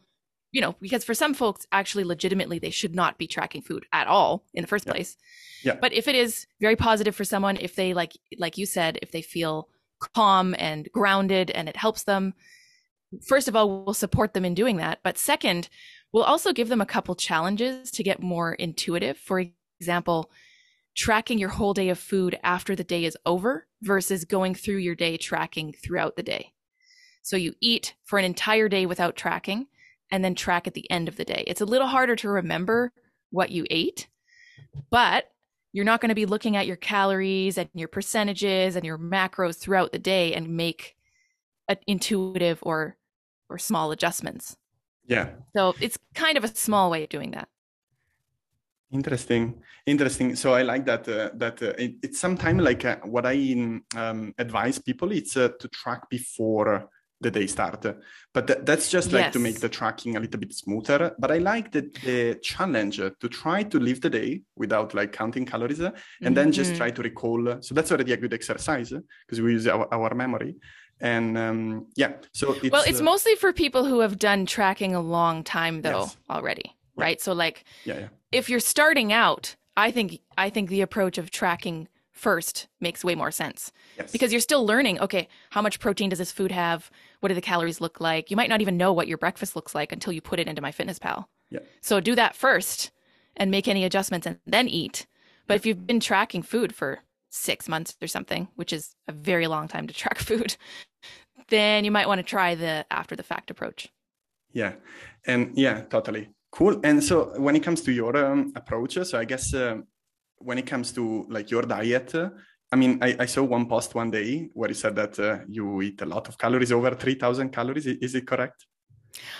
[0.57, 4.07] you know, because for some folks, actually, legitimately, they should not be tracking food at
[4.07, 4.91] all in the first yeah.
[4.91, 5.15] place.
[5.63, 5.77] Yeah.
[5.79, 9.11] But if it is very positive for someone, if they like, like you said, if
[9.11, 9.69] they feel
[10.15, 12.33] calm and grounded and it helps them,
[13.27, 15.01] first of all, we'll support them in doing that.
[15.03, 15.69] But second,
[16.11, 19.19] we'll also give them a couple challenges to get more intuitive.
[19.19, 19.45] For
[19.79, 20.31] example,
[20.95, 24.95] tracking your whole day of food after the day is over versus going through your
[24.95, 26.53] day tracking throughout the day.
[27.21, 29.67] So you eat for an entire day without tracking
[30.11, 31.43] and then track at the end of the day.
[31.47, 32.91] It's a little harder to remember
[33.29, 34.07] what you ate,
[34.89, 35.31] but
[35.73, 39.57] you're not going to be looking at your calories and your percentages and your macros
[39.57, 40.95] throughout the day and make
[41.85, 42.97] intuitive or
[43.49, 44.57] or small adjustments.
[45.05, 45.29] Yeah.
[45.55, 47.47] So it's kind of a small way of doing that.
[48.91, 50.35] Interesting, interesting.
[50.35, 51.07] So I like that.
[51.07, 53.35] Uh, that uh, it, it's sometimes like uh, what I
[53.95, 55.11] um, advise people.
[55.11, 57.85] It's uh, to track before the day start.
[58.33, 59.33] But th- that's just like yes.
[59.33, 61.15] to make the tracking a little bit smoother.
[61.17, 65.45] But I like the, the challenge to try to live the day without like counting
[65.45, 66.33] calories and mm-hmm.
[66.33, 66.77] then just mm-hmm.
[66.77, 67.61] try to recall.
[67.61, 68.91] So that's already a good exercise
[69.25, 70.57] because we use our, our memory.
[70.99, 74.95] And um, yeah, so it's, well, it's uh, mostly for people who have done tracking
[74.95, 76.17] a long time though yes.
[76.29, 77.17] already, right?
[77.19, 77.23] Yeah.
[77.23, 78.07] So like, yeah, yeah.
[78.31, 83.15] if you're starting out, I think I think the approach of tracking first makes way
[83.15, 83.71] more sense.
[83.97, 84.11] Yes.
[84.11, 86.91] because you're still learning okay how much protein does this food have?
[87.19, 88.29] What do the calories look like?
[88.29, 90.61] You might not even know what your breakfast looks like until you put it into
[90.61, 91.59] my MyFitnessPal yeah.
[91.81, 92.91] so do that first
[93.35, 95.05] and make any adjustments and then eat.
[95.47, 96.99] But if you've been tracking food for
[97.29, 100.55] six months or something which is a very long time to track food
[101.49, 103.89] then you might want to try the after the fact approach.
[104.53, 104.73] Yeah.
[105.25, 106.29] And yeah totally.
[106.51, 106.79] Cool.
[106.83, 109.77] And so when it comes to your um, approach so i guess uh,
[110.39, 112.13] when it comes to like your diet,
[112.71, 115.81] I mean, I, I saw one post one day where you said that uh, you
[115.81, 117.87] eat a lot of calories, over 3,000 calories.
[117.87, 118.65] Is it correct?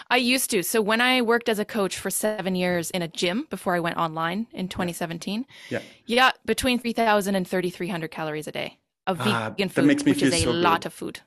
[0.10, 0.63] I used to.
[0.63, 3.79] So when I worked as a coach for seven years in a gym before I
[3.79, 9.33] went online in 2017, yeah, yeah between 3,000 and 3,300 calories a day of vegan
[9.33, 10.88] ah, vegan food, which is a so lot good.
[10.88, 11.19] of food.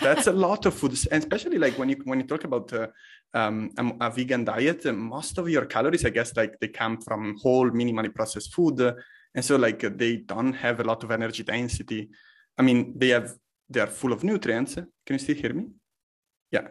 [0.00, 2.88] That's a lot of food, and especially like when you when you talk about uh,
[3.34, 7.70] um, a, vegan diet, most of your calories, I guess, like they come from whole,
[7.70, 8.80] minimally processed food,
[9.34, 12.08] and so like they don't have a lot of energy density.
[12.56, 13.34] I mean, they have
[13.68, 14.74] they are full of nutrients.
[14.74, 15.68] Can you still hear me?
[16.50, 16.68] Yeah.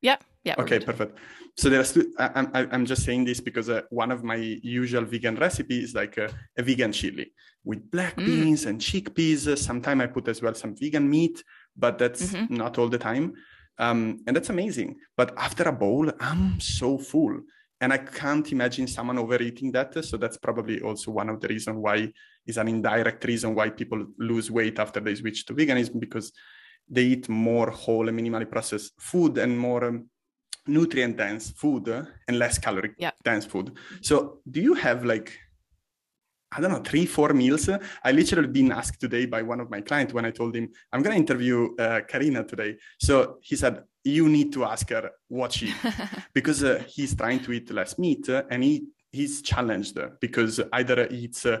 [0.00, 0.16] Yeah.
[0.44, 0.54] Yeah.
[0.58, 0.78] Okay.
[0.78, 1.18] Perfect.
[1.56, 5.88] So there's, I'm, I'm just saying this because uh, one of my usual vegan recipes
[5.90, 7.32] is like a, a vegan chili
[7.64, 8.26] with black mm.
[8.26, 9.58] beans and chickpeas.
[9.58, 11.42] Sometimes I put as well some vegan meat,
[11.78, 12.54] but that's mm-hmm.
[12.54, 13.34] not all the time.
[13.78, 14.96] Um, and that's amazing.
[15.16, 17.40] But after a bowl, I'm so full.
[17.80, 20.04] and I can't imagine someone overeating that.
[20.04, 22.12] So that's probably also one of the reasons why
[22.44, 26.32] is an indirect reason why people lose weight after they switch to veganism because
[26.88, 30.06] they eat more whole and minimally processed food and more um,
[30.66, 31.88] nutrient dense food
[32.26, 33.12] and less calorie yeah.
[33.22, 33.76] dense food.
[34.02, 35.38] So do you have like
[36.50, 37.68] I don't know, three, four meals.
[37.68, 41.02] I literally been asked today by one of my clients when I told him I'm
[41.02, 42.76] going to interview uh, Karina today.
[42.98, 45.74] So he said, "You need to ask her what she
[46.32, 51.06] because uh, he's trying to eat less meat uh, and he he's challenged because either
[51.10, 51.58] eats uh,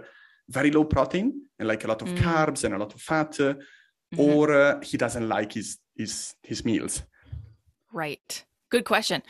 [0.48, 2.18] very low protein and like a lot of mm.
[2.18, 4.20] carbs and a lot of fat, uh, mm-hmm.
[4.20, 7.02] or uh, he doesn't like his his his meals."
[7.92, 8.44] Right.
[8.70, 9.22] Good question.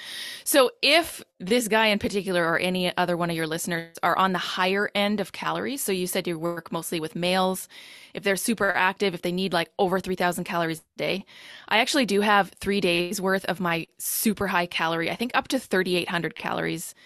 [0.43, 4.33] So, if this guy in particular or any other one of your listeners are on
[4.33, 7.69] the higher end of calories, so you said you work mostly with males,
[8.15, 11.25] if they're super active, if they need like over 3,000 calories a day,
[11.69, 15.47] I actually do have three days worth of my super high calorie, I think up
[15.49, 16.97] to 3,800 calories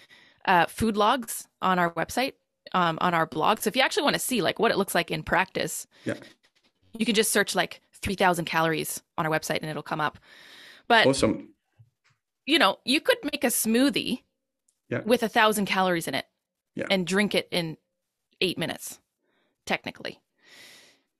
[0.45, 2.33] uh, food logs on our website,
[2.73, 3.59] um, on our blog.
[3.59, 6.15] So, if you actually want to see like what it looks like in practice, yeah.
[6.97, 10.17] you can just search like 3,000 calories on our website and it'll come up.
[10.87, 11.49] But awesome
[12.45, 14.23] you know, you could make a smoothie
[14.89, 15.01] yeah.
[15.05, 16.25] with a thousand calories in it
[16.75, 16.85] yeah.
[16.89, 17.77] and drink it in
[18.41, 18.99] eight minutes,
[19.65, 20.19] technically.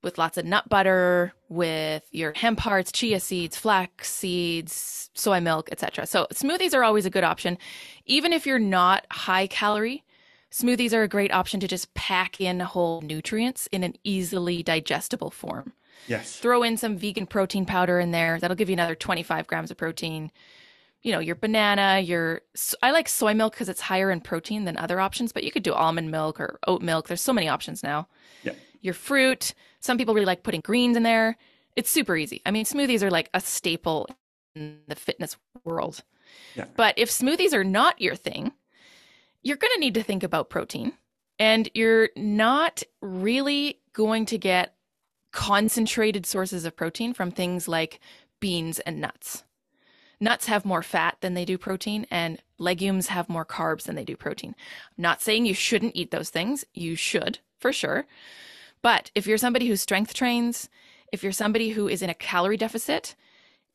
[0.01, 5.69] With lots of nut butter, with your hemp hearts, chia seeds, flax seeds, soy milk,
[5.71, 6.05] etc.
[6.05, 7.57] So smoothies are always a good option.
[8.05, 10.03] Even if you're not high calorie,
[10.51, 15.31] smoothies are a great option to just pack in whole nutrients in an easily digestible
[15.31, 15.71] form.
[16.07, 16.37] Yes.
[16.37, 18.39] Throw in some vegan protein powder in there.
[18.39, 20.31] That'll give you another 25 grams of protein
[21.03, 22.41] you know, your banana, your
[22.81, 25.63] I like soy milk because it's higher in protein than other options, but you could
[25.63, 27.07] do almond milk or oat milk.
[27.07, 28.07] There's so many options now.
[28.43, 28.53] Yeah.
[28.81, 29.53] Your fruit.
[29.81, 31.37] Some people really like putting greens in there.
[31.75, 32.41] It's super easy.
[32.45, 34.07] I mean, smoothies are like a staple
[34.55, 35.35] in the fitness
[35.65, 36.03] world.
[36.55, 36.65] Yeah.
[36.75, 38.53] But if smoothies are not your thing,
[39.41, 40.93] you're going to need to think about protein.
[41.37, 44.75] And you're not really going to get
[45.31, 47.99] concentrated sources of protein from things like
[48.39, 49.43] beans and nuts
[50.23, 54.05] nuts have more fat than they do protein, and legumes have more carbs than they
[54.05, 54.55] do protein.
[54.97, 56.65] I'm not saying you shouldn't eat those things.
[56.73, 58.05] You should, for sure.
[58.81, 60.69] But if you're somebody who strength trains,
[61.11, 63.15] if you're somebody who is in a calorie deficit,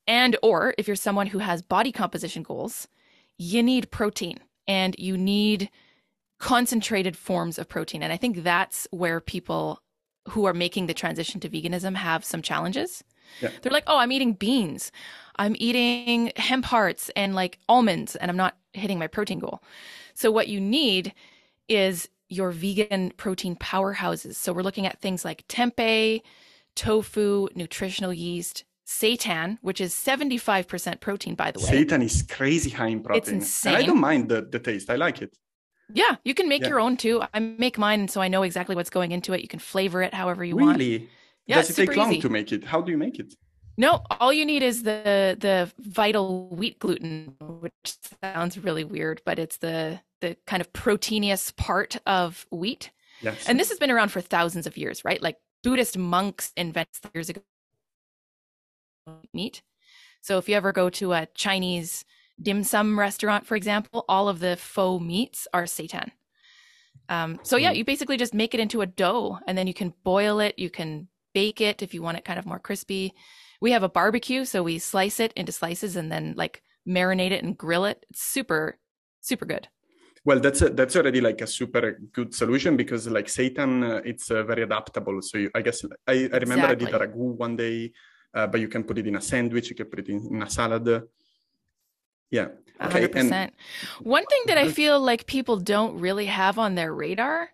[0.07, 2.89] and or if you're someone who has body composition goals,
[3.37, 5.71] you need protein and you need
[6.39, 8.03] concentrated forms of protein.
[8.03, 9.83] And I think that's where people
[10.29, 13.05] who are making the transition to veganism have some challenges.
[13.41, 13.51] Yeah.
[13.62, 14.93] They're like, oh, I'm eating beans.
[15.37, 19.62] I'm eating hemp hearts and like almonds, and I'm not hitting my protein goal.
[20.14, 21.14] So, what you need
[21.69, 24.35] is your vegan protein powerhouses.
[24.35, 26.23] So, we're looking at things like tempeh,
[26.75, 31.85] tofu, nutritional yeast, seitan, which is 75% protein, by the way.
[31.85, 33.19] Seitan is crazy high in protein.
[33.19, 33.75] It's insane.
[33.75, 35.37] And I don't mind the, the taste, I like it.
[35.93, 36.69] Yeah, you can make yeah.
[36.69, 37.23] your own too.
[37.33, 39.41] I make mine, so I know exactly what's going into it.
[39.41, 40.67] You can flavor it however you really?
[40.67, 40.79] want.
[40.79, 41.09] Really?
[41.49, 42.21] Yeah, Does it take long easy.
[42.21, 42.63] to make it?
[42.63, 43.35] How do you make it?
[43.79, 49.39] No, all you need is the the vital wheat gluten, which sounds really weird, but
[49.39, 52.91] it's the the kind of proteinous part of wheat.
[53.23, 53.49] Yes.
[53.49, 55.23] And this has been around for thousands of years, right?
[55.23, 57.41] Like Buddhist monks invented years ago
[59.33, 59.63] meat.
[60.21, 62.05] So if you ever go to a Chinese
[62.41, 66.11] dim sum restaurant, for example, all of the faux meats are seitan.
[67.09, 67.77] Um, so yeah, hmm.
[67.77, 70.59] you basically just make it into a dough, and then you can boil it.
[70.59, 73.14] You can bake it if you want it kind of more crispy
[73.61, 77.43] we have a barbecue, so we slice it into slices and then like marinate it
[77.43, 78.05] and grill it.
[78.11, 78.79] It's super,
[79.21, 79.69] super good.
[80.25, 84.31] Well, that's a, that's already like a super good solution because like seitan, uh, it's
[84.31, 85.23] uh, very adaptable.
[85.23, 86.87] So you, I guess I, I remember exactly.
[86.87, 87.93] I did a ragu one day,
[88.35, 90.43] uh, but you can put it in a sandwich, you can put it in, in
[90.43, 91.05] a salad.
[92.31, 92.49] Yeah.
[92.81, 93.09] Okay.
[93.09, 93.33] 100%.
[93.33, 93.53] And,
[94.03, 97.51] one thing that I feel like people don't really have on their radar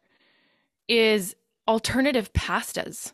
[0.89, 1.37] is
[1.69, 3.13] alternative pastas.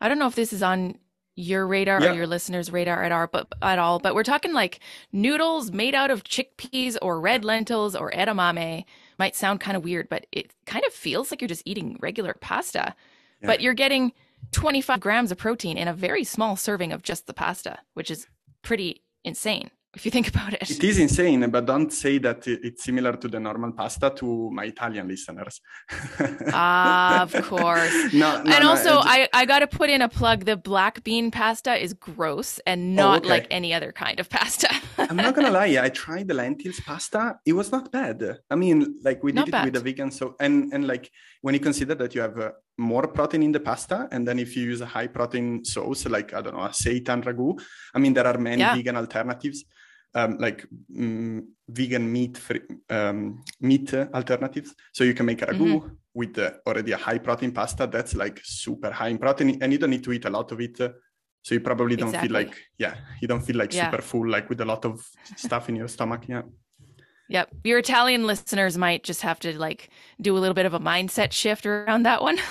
[0.00, 0.98] I don't know if this is on
[1.34, 2.10] your radar yeah.
[2.10, 4.80] or your listeners' radar at, our, but, at all, but we're talking like
[5.12, 8.84] noodles made out of chickpeas or red lentils or edamame.
[9.18, 12.34] Might sound kind of weird, but it kind of feels like you're just eating regular
[12.40, 12.94] pasta,
[13.40, 13.46] yeah.
[13.46, 14.12] but you're getting
[14.52, 18.26] 25 grams of protein in a very small serving of just the pasta, which is
[18.62, 20.70] pretty insane if you think about it.
[20.70, 24.64] It is insane, but don't say that it's similar to the normal pasta to my
[24.74, 25.60] Italian listeners.
[26.52, 27.96] ah, of course.
[28.12, 29.08] No, no and no, also, just...
[29.08, 30.44] I, I got to put in a plug.
[30.44, 33.28] The black bean pasta is gross and oh, not oh, okay.
[33.28, 34.70] like any other kind of pasta.
[34.98, 37.40] I'm not gonna lie, I tried the lentils pasta.
[37.44, 38.38] It was not bad.
[38.48, 39.64] I mean, like we did not it bad.
[39.64, 43.06] with a vegan, so and and like when you consider that you have uh, more
[43.08, 46.40] protein in the pasta, and then if you use a high protein sauce, like I
[46.42, 47.60] don't know, a seitan ragu,
[47.94, 48.74] I mean, there are many yeah.
[48.76, 49.64] vegan alternatives
[50.14, 54.74] um, like mm, vegan meat free, um, meat alternatives.
[54.92, 55.88] So you can make a ragu mm-hmm.
[56.14, 59.78] with uh, already a high protein pasta that's like super high in protein, and you
[59.78, 60.78] don't need to eat a lot of it.
[61.42, 62.28] So you probably don't exactly.
[62.28, 63.90] feel like yeah, you don't feel like yeah.
[63.90, 66.24] super full like with a lot of stuff in your stomach.
[66.28, 66.42] Yeah.
[67.30, 67.50] Yep.
[67.64, 69.90] Your Italian listeners might just have to like
[70.20, 72.38] do a little bit of a mindset shift around that one.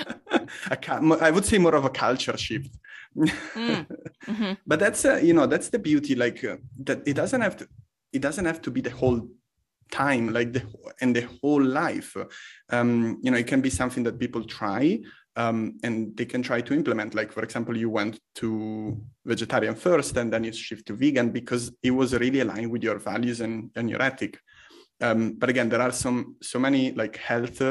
[0.88, 2.76] I would say more of a culture shift.
[3.16, 3.86] Mm.
[4.26, 4.52] mm-hmm.
[4.66, 7.68] But that's uh, you know that's the beauty like uh, that it doesn't have to
[8.12, 9.28] it doesn't have to be the whole
[9.90, 10.62] time like the
[11.00, 12.16] and the whole life.
[12.70, 15.00] Um, you know it can be something that people try
[15.36, 17.14] um, and they can try to implement.
[17.14, 21.72] Like, for example, you went to vegetarian first and then you shift to vegan because
[21.82, 24.38] it was really aligned with your values and, and your ethic.
[25.00, 27.62] Um, but again, there are some so many like health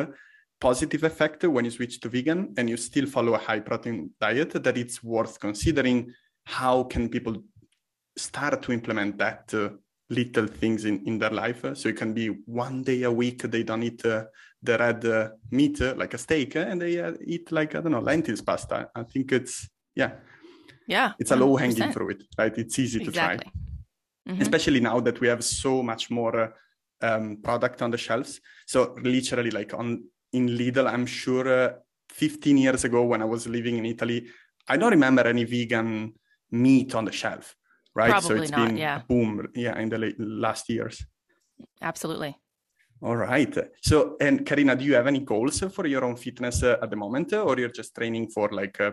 [0.62, 4.52] positive effect when you switch to vegan and you still follow a high protein diet
[4.64, 6.14] that it's worth considering
[6.46, 7.36] how can people
[8.16, 9.70] start to implement that uh,
[10.10, 11.66] little things in, in their life.
[11.74, 14.26] So it can be one day a week they don't eat uh,
[14.62, 17.82] the red uh, meat uh, like a steak uh, and they uh, eat like I
[17.82, 18.90] don't know lentils pasta.
[18.94, 20.12] I think it's yeah,
[20.88, 22.56] yeah, it's a low hanging fruit, right?
[22.58, 23.52] It's easy to exactly.
[23.52, 24.42] try, mm-hmm.
[24.42, 26.54] especially now that we have so much more
[27.02, 28.40] um, product on the shelves.
[28.68, 33.78] So literally, like on in Lidl, I'm sure 15 years ago when I was living
[33.78, 34.28] in Italy,
[34.68, 36.14] I don't remember any vegan
[36.52, 37.56] meat on the shelf
[37.94, 38.12] right?
[38.12, 39.02] Probably so it's not, been yeah.
[39.08, 41.06] boom, yeah, in the last years.
[41.82, 42.38] Absolutely.
[43.02, 43.56] All right.
[43.82, 46.96] So, and Karina, do you have any goals for your own fitness uh, at the
[46.96, 48.92] moment, or you're just training for like uh,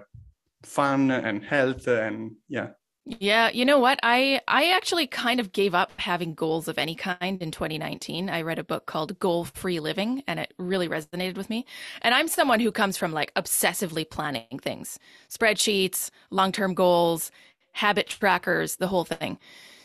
[0.63, 2.69] fun and health and yeah?
[3.11, 3.99] Yeah, you know what?
[4.03, 8.29] I I actually kind of gave up having goals of any kind in 2019.
[8.29, 11.65] I read a book called Goal Free Living and it really resonated with me.
[12.03, 14.99] And I'm someone who comes from like obsessively planning things.
[15.31, 17.31] Spreadsheets, long-term goals,
[17.73, 19.39] habit trackers, the whole thing.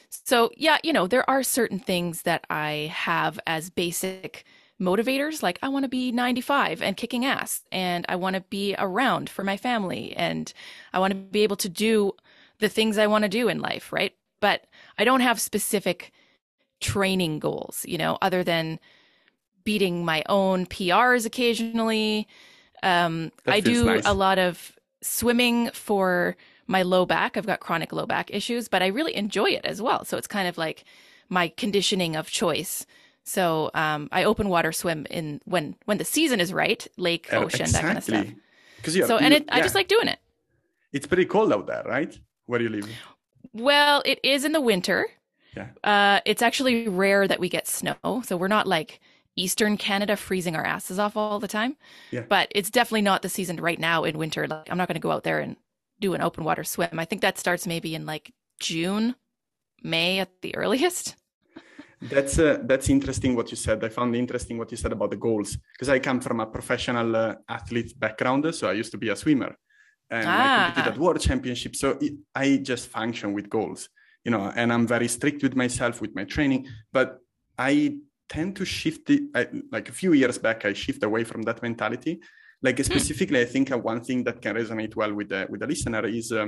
[0.10, 4.44] So, yeah, you know, there are certain things that I have as basic
[4.82, 5.42] motivators.
[5.42, 9.30] Like, I want to be 95 and kicking ass, and I want to be around
[9.30, 10.54] for my family, and
[10.94, 12.14] I want to be able to do
[12.60, 14.14] the things I want to do in life, right?
[14.40, 14.66] But
[14.98, 16.12] I don't have specific
[16.80, 18.80] training goals, you know, other than
[19.64, 22.28] beating my own PRs occasionally.
[22.82, 24.06] Um, I do nice.
[24.06, 26.36] a lot of swimming for
[26.68, 27.38] my low back.
[27.38, 30.06] I've got chronic low back issues, but I really enjoy it as well.
[30.06, 30.84] So it's kind of like
[31.30, 32.86] my conditioning of choice.
[33.24, 37.38] So um, I open water swim in when when the season is right, lake, uh,
[37.38, 37.72] ocean, exactly.
[37.72, 38.28] that kind of stuff.
[38.78, 39.56] Because so and it, yeah.
[39.56, 40.20] I just like doing it.
[40.92, 42.18] It's pretty cold out there, right?
[42.46, 42.90] Where are you live?
[43.54, 45.08] Well, it is in the winter.
[45.56, 45.68] Yeah.
[45.84, 49.00] Uh, it's actually rare that we get snow, so we're not like
[49.36, 51.78] Eastern Canada freezing our asses off all the time.
[52.12, 52.22] Yeah.
[52.28, 54.48] But it's definitely not the season right now in winter.
[54.48, 55.56] Like I'm not going to go out there and
[56.00, 57.00] do an open water swim.
[57.00, 59.16] I think that starts maybe in like June,
[59.84, 61.16] May at the earliest.
[62.02, 63.84] That's uh, that's interesting what you said.
[63.84, 67.16] I found interesting what you said about the goals because I come from a professional
[67.16, 69.56] uh, athlete background, so I used to be a swimmer
[70.10, 70.32] and ah.
[70.34, 71.80] I competed at world championships.
[71.80, 73.90] So it, I just function with goals,
[74.24, 76.68] you know, and I'm very strict with myself with my training.
[76.92, 77.20] But
[77.58, 77.98] I
[78.30, 79.24] tend to shift it.
[79.36, 82.20] I, like a few years back, I shift away from that mentality
[82.64, 82.84] like hmm.
[82.84, 86.06] specifically, I think uh, one thing that can resonate well with the with the listener
[86.08, 86.48] is uh,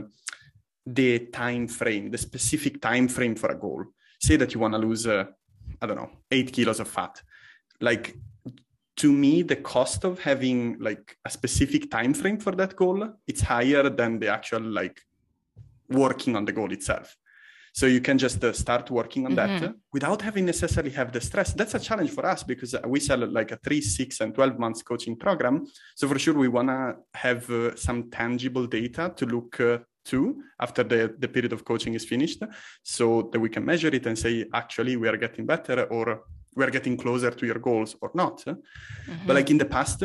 [0.86, 3.84] the time frame, the specific time frame for a goal.
[4.20, 5.26] Say that you want to lose, uh,
[5.82, 7.22] I don't know, eight kilos of fat.
[7.82, 8.16] Like
[8.98, 13.42] to me, the cost of having like a specific time frame for that goal, it's
[13.42, 15.02] higher than the actual like
[15.90, 17.16] working on the goal itself.
[17.74, 19.60] So you can just uh, start working on mm-hmm.
[19.60, 21.52] that uh, without having necessarily have the stress.
[21.52, 24.82] That's a challenge for us because we sell like a three, six, and 12 months
[24.82, 25.68] coaching program.
[25.96, 30.42] So for sure, we want to have uh, some tangible data to look uh, to
[30.62, 32.42] after the, the period of coaching is finished
[32.84, 36.24] so that we can measure it and say, actually, we are getting better or
[36.56, 38.38] we're getting closer to your goals or not.
[38.40, 39.28] Mm-hmm.
[39.28, 40.04] But like in the past,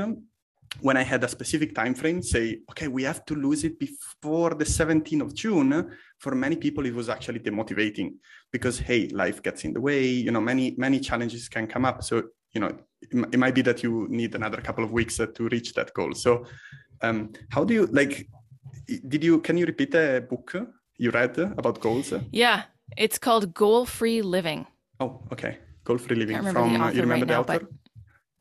[0.80, 4.50] when I had a specific time frame, say, okay, we have to lose it before
[4.54, 8.14] the 17th of June, for many people it was actually demotivating
[8.52, 12.02] because hey, life gets in the way, you know, many, many challenges can come up.
[12.02, 12.68] So, you know,
[13.02, 15.92] it, it might be that you need another couple of weeks uh, to reach that
[15.94, 16.14] goal.
[16.14, 16.44] So
[17.02, 18.28] um, how do you like
[19.08, 20.54] did you can you repeat the book
[20.96, 22.12] you read about goals?
[22.30, 22.64] Yeah.
[22.96, 24.66] It's called Goal Free Living.
[24.98, 25.58] Oh, okay.
[25.84, 27.68] Goal Free Living from uh, you remember right the now, author?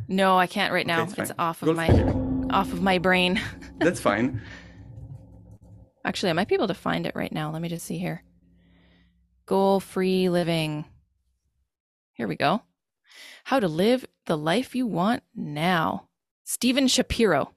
[0.07, 1.03] No, I can't right now.
[1.03, 1.89] Okay, it's, it's off of my
[2.49, 3.41] off of my brain.
[3.77, 4.41] That's fine.
[6.03, 7.51] Actually, I might be able to find it right now.
[7.51, 8.23] Let me just see here.
[9.45, 10.85] Goal free living.
[12.13, 12.61] Here we go.
[13.43, 16.07] How to live the life you want now.
[16.43, 17.51] Stephen Shapiro.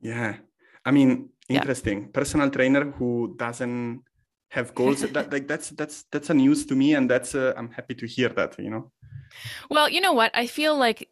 [0.00, 0.36] Yeah.
[0.84, 2.02] I mean, interesting.
[2.02, 2.08] Yeah.
[2.12, 4.02] Personal trainer who doesn't
[4.48, 5.02] have goals.
[5.02, 8.06] that like that's that's that's a news to me, and that's uh, I'm happy to
[8.06, 8.58] hear that.
[8.58, 8.92] You know.
[9.68, 10.30] Well, you know what?
[10.34, 11.08] I feel like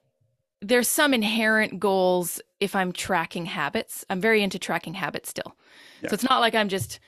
[0.60, 4.04] there's some inherent goals if I'm tracking habits.
[4.10, 5.56] I'm very into tracking habits still.
[6.02, 6.10] Yeah.
[6.10, 6.98] So it's not like I'm just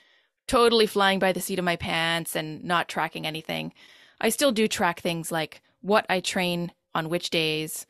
[0.47, 3.73] totally flying by the seat of my pants and not tracking anything.
[4.21, 7.87] I still do track things like what I train on which days.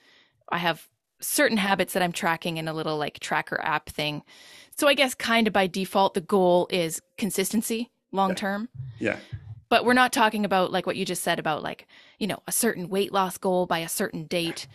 [0.49, 0.89] I have
[1.21, 4.23] certain habits that I'm tracking in a little like tracker app thing.
[4.77, 8.69] So I guess kind of by default, the goal is consistency long term.
[8.99, 9.17] Yeah.
[9.17, 9.39] yeah.
[9.71, 11.87] But we're not talking about like what you just said about like,
[12.19, 14.67] you know, a certain weight loss goal by a certain date.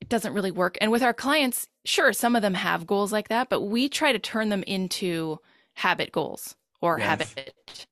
[0.00, 0.76] It doesn't really work.
[0.80, 4.12] And with our clients, sure, some of them have goals like that, but we try
[4.12, 5.38] to turn them into
[5.74, 7.08] habit goals or yes.
[7.08, 7.86] habit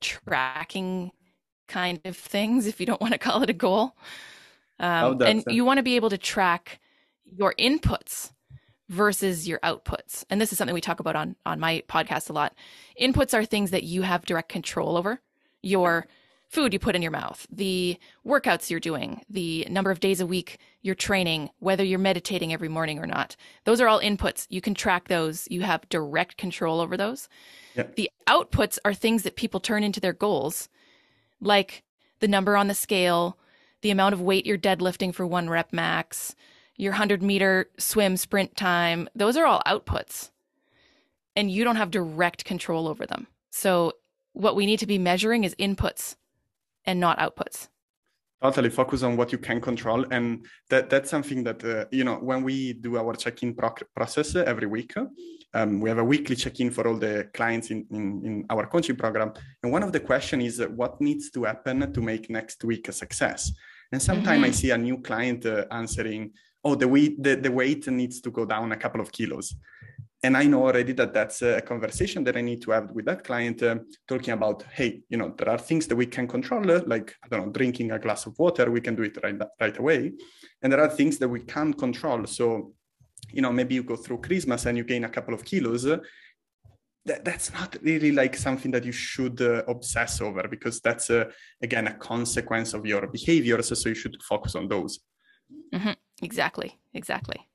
[0.00, 1.10] tracking
[1.68, 3.96] kind of things, if you don't want to call it a goal.
[4.78, 6.80] Um, and you want to be able to track
[7.24, 8.32] your inputs
[8.88, 10.24] versus your outputs.
[10.28, 12.54] And this is something we talk about on on my podcast a lot.
[13.00, 15.20] Inputs are things that you have direct control over.
[15.62, 16.06] Your
[16.52, 17.96] food you put in your mouth, the
[18.26, 22.68] workouts you're doing, the number of days a week you're training, whether you're meditating every
[22.68, 23.36] morning or not.
[23.64, 24.46] Those are all inputs.
[24.50, 25.48] You can track those.
[25.50, 27.26] You have direct control over those.
[27.74, 27.96] Yep.
[27.96, 30.68] The outputs are things that people turn into their goals,
[31.40, 31.84] like
[32.20, 33.38] the number on the scale,
[33.80, 36.34] the amount of weight you're deadlifting for one rep max,
[36.76, 39.08] your 100 meter swim sprint time.
[39.14, 40.30] Those are all outputs.
[41.34, 43.26] And you don't have direct control over them.
[43.50, 43.92] So,
[44.32, 46.16] what we need to be measuring is inputs
[46.84, 47.68] and not outputs.
[48.42, 50.04] Totally focus on what you can control.
[50.10, 54.34] And that that's something that uh, you know when we do our check-in pro- process
[54.34, 54.94] every week
[55.54, 58.96] um, we have a weekly check-in for all the clients in, in, in our coaching
[58.96, 59.32] program.
[59.62, 62.88] And one of the questions is uh, what needs to happen to make next week
[62.88, 63.52] a success?
[63.92, 64.44] And sometimes mm-hmm.
[64.44, 66.32] i see a new client uh, answering
[66.64, 69.54] oh the weight the, the weight needs to go down a couple of kilos
[70.24, 73.24] and I know already that that's a conversation that I need to have with that
[73.24, 76.80] client, uh, talking about, hey, you know, there are things that we can control, uh,
[76.86, 79.76] like I don't know, drinking a glass of water, we can do it right right
[79.78, 80.12] away,
[80.62, 82.24] and there are things that we can't control.
[82.26, 82.72] So,
[83.32, 85.86] you know, maybe you go through Christmas and you gain a couple of kilos.
[85.86, 85.98] Uh,
[87.04, 91.24] that, that's not really like something that you should uh, obsess over because that's uh,
[91.60, 93.76] again a consequence of your behaviors.
[93.76, 95.00] So you should focus on those.
[95.74, 95.92] Mm-hmm.
[96.22, 96.78] Exactly.
[96.94, 97.48] Exactly.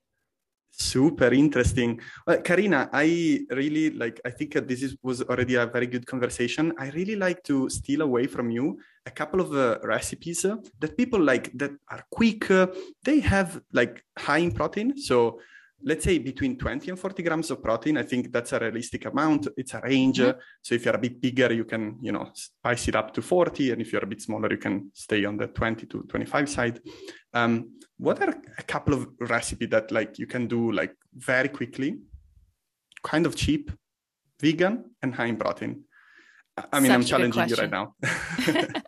[0.80, 2.00] Super interesting.
[2.24, 6.72] Well, Karina, I really like, I think this is, was already a very good conversation.
[6.78, 10.96] I really like to steal away from you a couple of uh, recipes uh, that
[10.96, 12.48] people like that are quick.
[12.48, 12.68] Uh,
[13.02, 14.96] they have like high in protein.
[14.96, 15.40] So
[15.82, 17.98] let's say between 20 and 40 grams of protein.
[17.98, 19.48] I think that's a realistic amount.
[19.56, 20.18] It's a range.
[20.18, 20.38] Mm-hmm.
[20.62, 23.72] So if you're a bit bigger, you can, you know, spice it up to 40.
[23.72, 26.80] And if you're a bit smaller, you can stay on the 20 to 25 side.
[27.32, 31.98] Um, what are a couple of recipes that like you can do like very quickly,
[33.02, 33.70] kind of cheap,
[34.40, 35.84] vegan and high in protein?
[36.72, 37.94] I mean, Such I'm challenging you right now.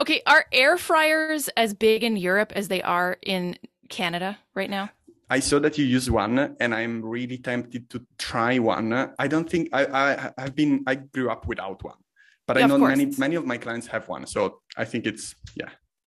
[0.00, 3.58] okay, are air fryers as big in Europe as they are in
[3.88, 4.90] Canada right now?
[5.34, 8.92] I saw that you use one, and I'm really tempted to try one.
[9.24, 10.72] I don't think I, I have been.
[10.86, 12.00] I grew up without one,
[12.46, 14.26] but yeah, I know many many of my clients have one.
[14.34, 14.40] So
[14.76, 15.70] I think it's yeah,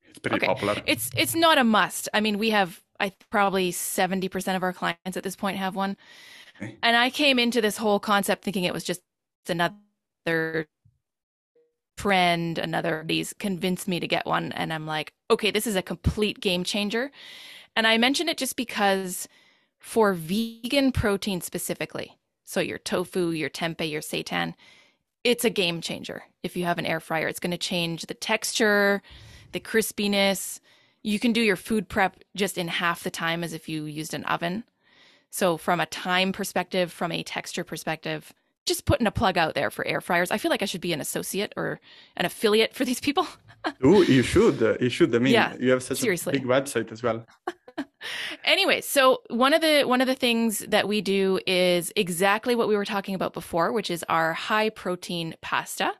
[0.10, 0.48] it's pretty okay.
[0.48, 0.76] popular.
[0.86, 2.08] It's it's not a must.
[2.14, 5.76] I mean, we have I probably seventy percent of our clients at this point have
[5.76, 5.98] one,
[6.56, 6.78] okay.
[6.82, 9.02] and I came into this whole concept thinking it was just
[9.50, 10.68] another
[11.98, 15.82] trend, another these convinced me to get one, and I'm like, okay, this is a
[15.82, 17.12] complete game changer.
[17.80, 19.30] And I mention it just because
[19.80, 24.54] for vegan protein specifically, so your tofu, your tempeh, your seitan,
[25.24, 26.24] it's a game changer.
[26.44, 29.02] If you have an air fryer, it's going to change the texture,
[29.54, 30.60] the crispiness.
[31.04, 34.14] You can do your food prep just in half the time as if you used
[34.14, 34.66] an oven.
[35.30, 38.34] So, from a time perspective, from a texture perspective,
[38.66, 40.32] just putting a plug out there for air fryers.
[40.32, 41.80] I feel like I should be an associate or
[42.18, 43.26] an affiliate for these people.
[43.84, 44.62] oh, you should.
[44.62, 45.16] Uh, you should.
[45.16, 46.36] I mean, yeah, you have such seriously.
[46.36, 47.26] a big website as well.
[48.44, 52.68] anyway, so one of the one of the things that we do is exactly what
[52.68, 55.94] we were talking about before, which is our high protein pasta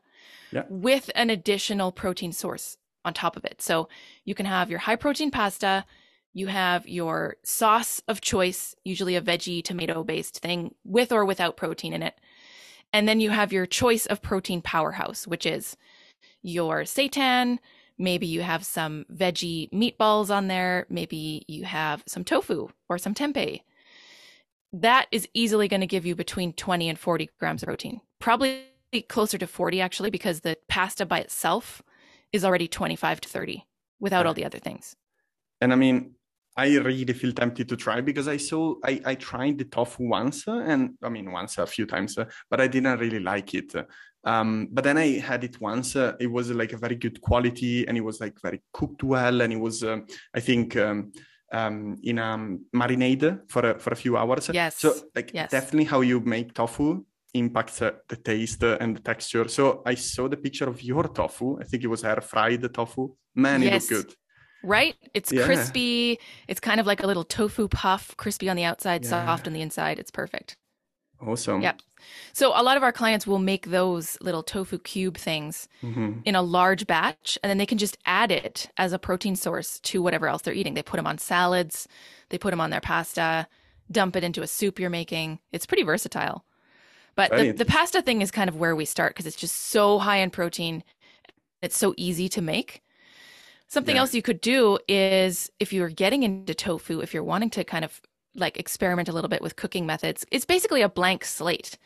[0.52, 0.64] yeah.
[0.68, 3.62] with an additional protein source on top of it.
[3.62, 3.88] So
[4.24, 5.84] you can have your high protein pasta,
[6.32, 11.56] you have your sauce of choice, usually a veggie tomato based thing with or without
[11.56, 12.14] protein in it.
[12.92, 15.76] And then you have your choice of protein powerhouse, which is
[16.42, 17.58] your seitan,
[18.00, 23.14] maybe you have some veggie meatballs on there, maybe you have some tofu or some
[23.14, 23.60] tempeh.
[24.72, 28.00] That is easily going to give you between 20 and 40 grams of protein.
[28.18, 28.64] Probably
[29.08, 31.82] closer to 40 actually because the pasta by itself
[32.32, 33.66] is already 25 to 30
[34.00, 34.96] without all the other things.
[35.60, 36.14] And I mean,
[36.56, 40.48] I really feel tempted to try because I saw I, I tried the tofu once
[40.48, 43.74] uh, and I mean once a few times, uh, but I didn't really like it.
[44.24, 45.96] Um, but then I had it once.
[45.96, 49.40] Uh, it was like a very good quality and it was like very cooked well
[49.40, 51.12] and it was um, I think um,
[51.52, 54.50] um, in a um, marinade for a, for a few hours.
[54.52, 54.76] Yes.
[54.78, 55.50] So like yes.
[55.50, 57.04] definitely how you make tofu
[57.34, 59.48] impacts uh, the taste uh, and the texture.
[59.48, 61.58] So I saw the picture of your tofu.
[61.60, 63.14] I think it was air fried tofu.
[63.34, 63.90] Man, it Yes.
[63.90, 64.14] looked good.
[64.62, 64.94] Right?
[65.14, 65.46] It's Yeah.
[65.46, 66.18] crispy.
[66.46, 69.10] It's kind of like a little tofu puff, crispy on the outside, Yeah.
[69.10, 69.98] soft on the inside.
[69.98, 70.56] It's perfect.
[71.24, 71.60] Awesome.
[71.62, 71.80] Yep.
[72.32, 76.22] So a lot of our clients will make those little tofu cube things Mhm.
[76.24, 79.78] in a large batch and then they can just add it as a protein source
[79.80, 80.74] to whatever else they're eating.
[80.74, 81.86] They put them on salads,
[82.30, 83.46] they put them on their pasta,
[83.90, 85.40] dump it into a soup you're making.
[85.52, 86.44] It's pretty versatile.
[87.16, 89.98] But the, the pasta thing is kind of where we start because it's just so
[89.98, 90.84] high in protein.
[91.60, 92.82] It's so easy to make.
[93.66, 94.00] Something Yeah.
[94.02, 97.84] else you could do is if you're getting into tofu, if you're wanting to kind
[97.84, 98.00] of
[98.34, 101.78] like experiment a little bit with cooking methods, it's basically a blank slate.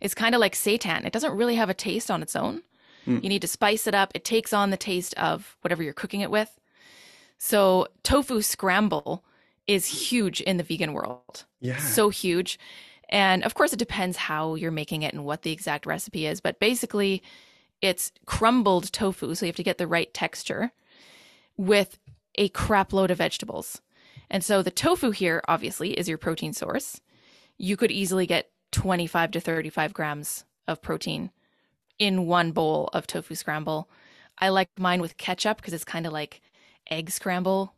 [0.00, 1.04] It's kind of like seitan.
[1.04, 2.62] It doesn't really have a taste on its own.
[3.06, 3.22] Mm.
[3.22, 4.12] You need to spice it up.
[4.14, 6.58] It takes on the taste of whatever you're cooking it with.
[7.38, 9.24] So, tofu scramble
[9.66, 11.44] is huge in the vegan world.
[11.60, 11.78] Yeah.
[11.78, 12.58] So huge.
[13.08, 16.40] And of course, it depends how you're making it and what the exact recipe is.
[16.40, 17.22] But basically,
[17.80, 19.34] it's crumbled tofu.
[19.34, 20.72] So you have to get the right texture
[21.56, 21.98] with
[22.36, 23.80] a crap load of vegetables.
[24.30, 27.00] And so the tofu here, obviously, is your protein source.
[27.58, 31.30] You could easily get 25 to 35 grams of protein
[31.98, 33.88] in one bowl of tofu scramble.
[34.38, 36.40] I like mine with ketchup because it's kind of like
[36.90, 37.74] egg scramble.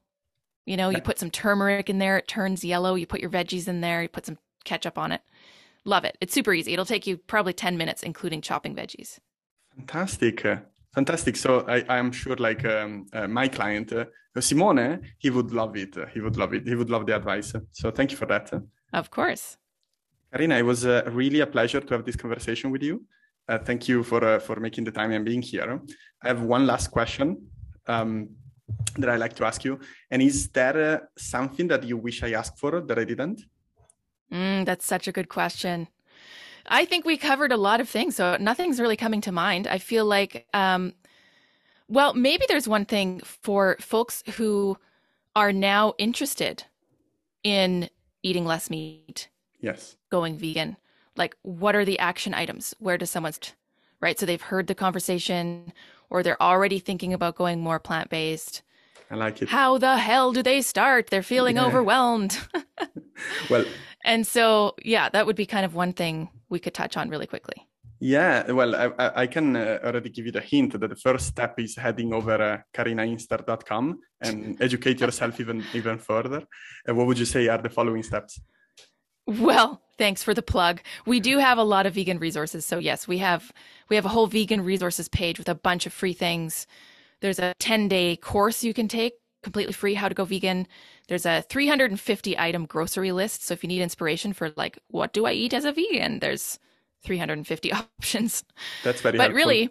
[0.65, 2.95] You know, you put some turmeric in there, it turns yellow.
[2.95, 5.21] You put your veggies in there, you put some ketchup on it.
[5.85, 6.17] Love it.
[6.21, 6.73] It's super easy.
[6.73, 9.19] It'll take you probably 10 minutes, including chopping veggies.
[9.77, 10.45] Fantastic.
[10.47, 10.57] uh,
[10.95, 11.37] Fantastic.
[11.37, 14.07] So I, I'm sure like um, uh, my client, uh,
[14.41, 15.97] Simone, he would love it.
[16.13, 16.67] He would love it.
[16.67, 17.55] He would love the advice.
[17.73, 18.53] So thank you for that.
[18.93, 19.57] Of course.
[20.33, 23.05] Karina, it was uh, really a pleasure to have this conversation with you.
[23.49, 25.81] Uh, thank you for uh, for making the time and being here.
[26.23, 27.47] I have one last question
[27.87, 28.31] um,
[28.97, 29.79] that I like to ask you,
[30.11, 33.43] and is there uh, something that you wish I asked for that I didn't?
[34.33, 35.89] Mm, that's such a good question.
[36.67, 39.67] I think we covered a lot of things, so nothing's really coming to mind.
[39.67, 40.95] I feel like, um,
[41.95, 44.77] well, maybe there's one thing for folks who
[45.37, 46.65] are now interested
[47.43, 47.89] in
[48.23, 49.29] eating less meat,
[49.61, 49.97] Yes.
[50.11, 50.77] going vegan.
[51.17, 52.75] Like, what are the action items?
[52.79, 53.33] Where does someone,
[54.01, 54.19] right?
[54.19, 55.73] So they've heard the conversation,
[56.11, 58.63] or they're already thinking about going more plant based.
[59.11, 59.49] I like it.
[59.49, 61.09] How the hell do they start?
[61.11, 61.67] They're feeling Yeah.
[61.67, 62.39] overwhelmed.
[63.49, 63.65] Well,
[64.05, 67.27] And so, yeah, that would be kind of one thing we could touch on really
[67.27, 67.64] quickly.
[68.07, 71.27] Yeah, well, I, I- I can uh, already give you the hint that the first
[71.29, 76.43] step is heading over uh, karinainkster.com and educate yourself even even further.
[76.87, 78.39] Uh, what would you say are the following steps?
[79.27, 80.83] Well, thanks for the plug.
[81.07, 82.67] We do have a lot of vegan resources.
[82.67, 83.51] So yes, we have
[83.89, 86.67] we have a whole vegan resources page with a bunch of free things.
[87.23, 90.67] There's a 10-day course you can take completely free how to go vegan.
[91.09, 93.45] There's a 350 item grocery list.
[93.45, 96.59] So if you need inspiration for like what do I eat as a vegan, there's
[97.05, 98.45] 350 options.
[98.83, 99.37] That's very but helpful.
[99.37, 99.71] really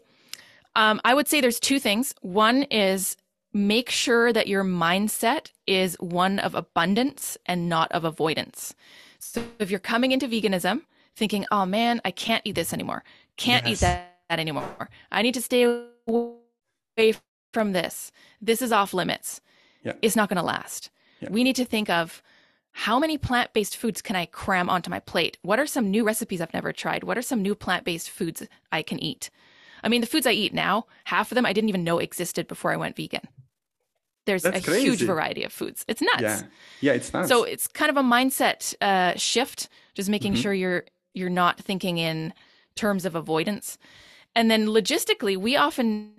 [0.76, 3.18] um, i would say there's two things one is
[3.54, 8.74] make sure that your mindset is one of abundance and not of avoidance
[9.20, 10.82] so if you're coming into veganism
[11.16, 13.04] thinking oh man i can't eat this anymore
[13.38, 13.74] can't Yes.
[13.78, 15.64] eat that, that anymore i need to stay
[16.08, 17.14] away
[17.54, 18.12] from this
[18.42, 19.42] this is off limits
[19.84, 19.94] Yeah.
[20.02, 20.90] it's not going to last
[21.22, 21.30] Yeah.
[21.32, 22.24] we need to think of
[22.74, 25.38] how many plant based foods can I cram onto my plate?
[25.42, 27.04] What are some new recipes I've never tried?
[27.04, 29.30] What are some new plant based foods I can eat?
[29.84, 32.48] I mean, the foods I eat now, half of them I didn't even know existed
[32.48, 33.28] before I went vegan.
[34.26, 35.84] There's That's a huge variety of foods.
[35.88, 36.22] It's nuts.
[36.22, 36.42] Yeah,
[36.80, 37.28] yeah, it's nuts.
[37.28, 40.42] So it's kind of a mindset uh, shift, just making Mhm.
[40.42, 42.34] sure you're you're not thinking in
[42.76, 43.78] terms of avoidance.
[44.36, 46.14] And then logistically, we often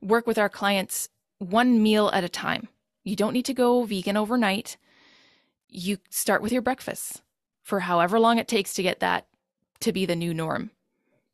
[0.00, 2.68] work with our clients one meal at a time.
[3.04, 4.76] You don't need to go vegan overnight.
[5.74, 7.22] You start with your breakfast
[7.62, 9.26] for however long it takes to get that
[9.80, 10.70] to be the new norm.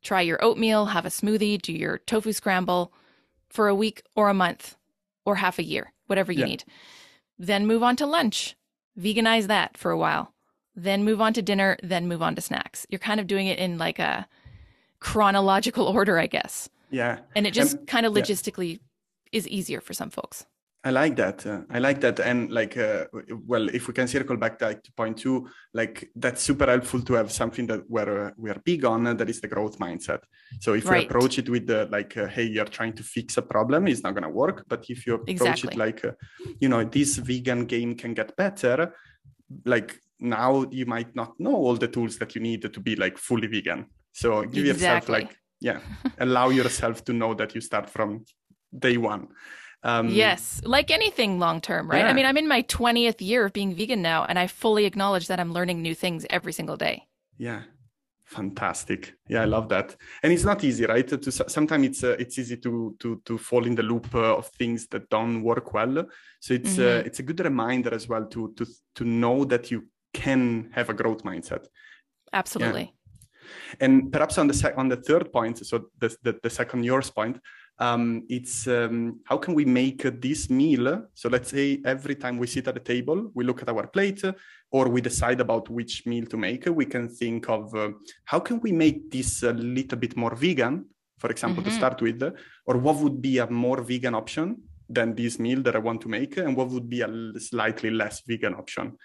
[0.01, 2.93] Try your oatmeal, have a smoothie, do your tofu scramble
[3.49, 4.77] for a week or a month
[5.25, 6.45] or half a year, whatever you Yeah.
[6.45, 6.63] need.
[7.37, 8.55] Then move on to lunch.
[8.97, 10.33] Veganize that for a while.
[10.73, 12.85] Then move on to dinner, then move on to snacks.
[12.89, 14.25] You're kind of doing it in like a
[14.99, 16.69] chronological order, I guess.
[16.89, 18.21] yeah, And it just Um, kind of yeah.
[18.23, 18.79] logistically
[19.33, 20.45] is easier for some folks.
[20.81, 21.45] I like that.
[21.45, 22.21] Uh, I like that.
[22.21, 23.05] And like, uh,
[23.45, 27.33] well, if we can circle back to point two, like that's super helpful to have
[27.33, 30.19] something that where uh, we are big on, uh, that is the growth mindset.
[30.61, 31.01] So if right.
[31.01, 34.03] you approach it with the like, uh, hey, you're trying to fix a problem, it's
[34.03, 34.63] not going to work.
[34.69, 35.69] But if you approach exactly.
[35.71, 36.11] it like, uh,
[36.61, 38.95] you know, this vegan game can get better,
[39.65, 43.17] like now you might not know all the tools that you need to be like
[43.17, 43.87] fully vegan.
[44.13, 44.69] So give exactly.
[44.69, 45.79] yourself like, yeah,
[46.19, 48.23] allow yourself to know that you start from
[48.77, 49.27] day one.
[49.83, 51.99] Um, yes, like anything long term, right?
[51.99, 52.09] Yeah.
[52.09, 55.27] I mean, I'm in my 20th year of being vegan now, and I fully acknowledge
[55.27, 57.07] that I'm learning new things every single day.
[57.37, 57.61] Yeah,
[58.25, 59.13] fantastic.
[59.29, 59.95] Yeah, I love that.
[60.21, 61.07] And it's not easy, right?
[61.07, 64.47] To sometimes it's uh, it's easy to to to fall in the loop uh, of
[64.47, 66.05] things that don't work well.
[66.41, 66.99] So it's uh, mm-hmm.
[66.99, 68.65] uh, it's a good reminder as well to to
[68.95, 71.67] to know that you can have a growth mindset.
[72.33, 72.81] Absolutely.
[72.81, 72.95] Yeah.
[73.79, 77.09] And perhaps on the sec- on the third point, so the, the, the second yours
[77.09, 77.39] point,
[77.79, 81.05] um, it's um, how can we make this meal?
[81.13, 84.21] So let's say every time we sit at the table, we look at our plate,
[84.71, 86.65] or we decide about which meal to make.
[86.65, 87.91] We can think of uh,
[88.25, 90.85] how can we make this a little bit more vegan,
[91.17, 91.71] for example, mm-hmm.
[91.71, 92.21] to start with,
[92.65, 96.09] or what would be a more vegan option than this meal that I want to
[96.09, 98.97] make, and what would be a slightly less vegan option.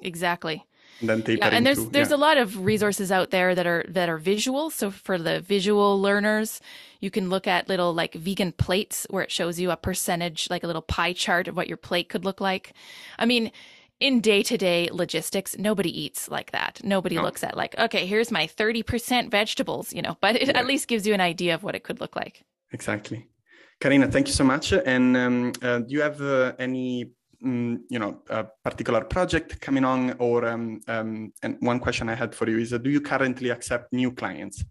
[0.00, 0.64] Exactly
[1.00, 2.16] and then yeah, and there's there's yeah.
[2.16, 6.00] a lot of resources out there that are that are visual so for the visual
[6.00, 6.60] learners
[7.00, 10.62] you can look at little like vegan plates where it shows you a percentage like
[10.62, 12.72] a little pie chart of what your plate could look like
[13.18, 13.50] i mean
[14.00, 17.22] in day-to-day logistics nobody eats like that nobody no.
[17.22, 20.58] looks at like okay here's my 30% vegetables you know but it yeah.
[20.58, 23.26] at least gives you an idea of what it could look like exactly
[23.80, 27.12] karina thank you so much and um, uh, do you have uh, any
[27.44, 32.14] mm, you know a particular project coming on or um, um, and one question i
[32.14, 34.64] had for you is uh, do you currently accept new clients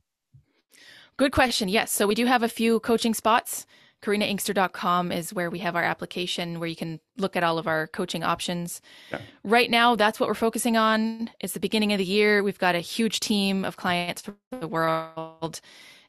[1.18, 3.66] good question yes so we do have a few coaching spots
[4.02, 7.88] karinainkster.com is where we have our application where you can look at all of our
[7.88, 8.82] coaching options.
[9.12, 9.22] Yeah.
[9.44, 11.30] Right now, that's what we're focusing on.
[11.40, 12.42] It's the beginning of the year.
[12.42, 15.62] We've got a huge team of clients from the world,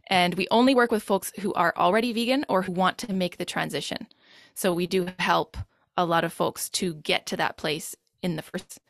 [0.07, 3.37] and we only work with folks who are already vegan or who want to make
[3.37, 4.07] the transition.
[4.55, 5.57] So we do help
[5.97, 8.81] a lot of folks to get to that place in the first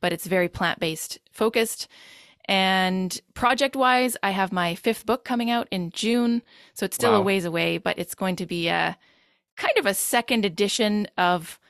[0.00, 1.88] but it's very plant-based focused.
[2.50, 6.40] And project wise i have my fifth book coming out in june
[6.72, 7.18] so it's still wow.
[7.18, 8.96] a ways away but it's going to be a
[9.56, 11.60] kind of a second edition of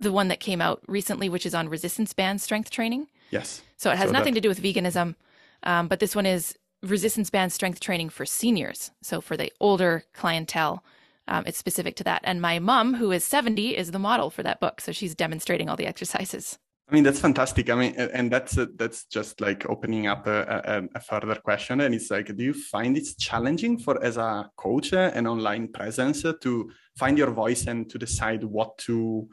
[0.00, 3.06] the one that came out recently which is on resistance band strength training.
[3.30, 3.62] Yes.
[3.76, 4.40] So it has so nothing that...
[4.40, 5.14] to do with veganism
[5.62, 10.04] um, but this one is resistance band strength training for seniors so for the older
[10.14, 10.82] clientele
[11.28, 12.22] um, it's specific to that.
[12.24, 14.80] And my mom, who is 70, is the model for that book.
[14.80, 16.58] So she's demonstrating all the exercises.
[16.90, 17.68] I mean that's fantastic.
[17.68, 21.82] I mean, and that's uh, that's just like opening up a, a, a, further question.
[21.82, 25.68] And it's like, do you find it's challenging for as a coach uh, and online
[25.68, 29.28] presence uh, to find your voice and to decide what to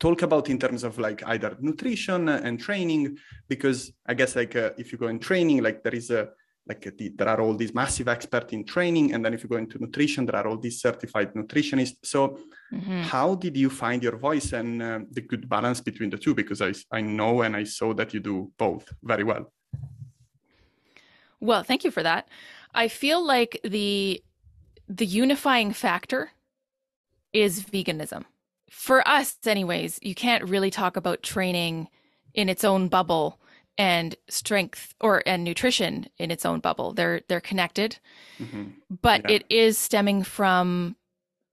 [0.00, 3.16] talk about in terms of like either nutrition and training?
[3.46, 6.30] Because I guess like uh, if you go in training, like there is a
[6.68, 9.56] like the, there are all these massive experts in training and then if you go
[9.56, 11.98] into nutrition there are all these certified nutritionists.
[12.02, 12.38] So
[12.72, 13.02] mm-hmm.
[13.02, 16.34] how did you find your voice and uh, the good balance between the two?
[16.34, 19.52] Because I, I know and i saw that you do both very well.
[21.40, 22.28] Well thank you for that.
[22.74, 24.22] I feel like the
[24.88, 26.30] the unifying factor
[27.32, 28.24] is veganism.
[28.70, 31.88] For us anyways you can't really talk about training
[32.34, 33.38] in its own bubble
[33.78, 36.92] and strength or and nutrition in its own bubble.
[36.92, 37.98] They're they're connected,
[38.38, 38.64] mm-hmm.
[39.02, 39.36] but yeah.
[39.36, 40.96] it is stemming from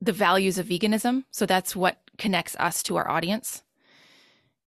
[0.01, 1.23] the values of veganism.
[1.31, 3.63] So that's what connects us to our audience.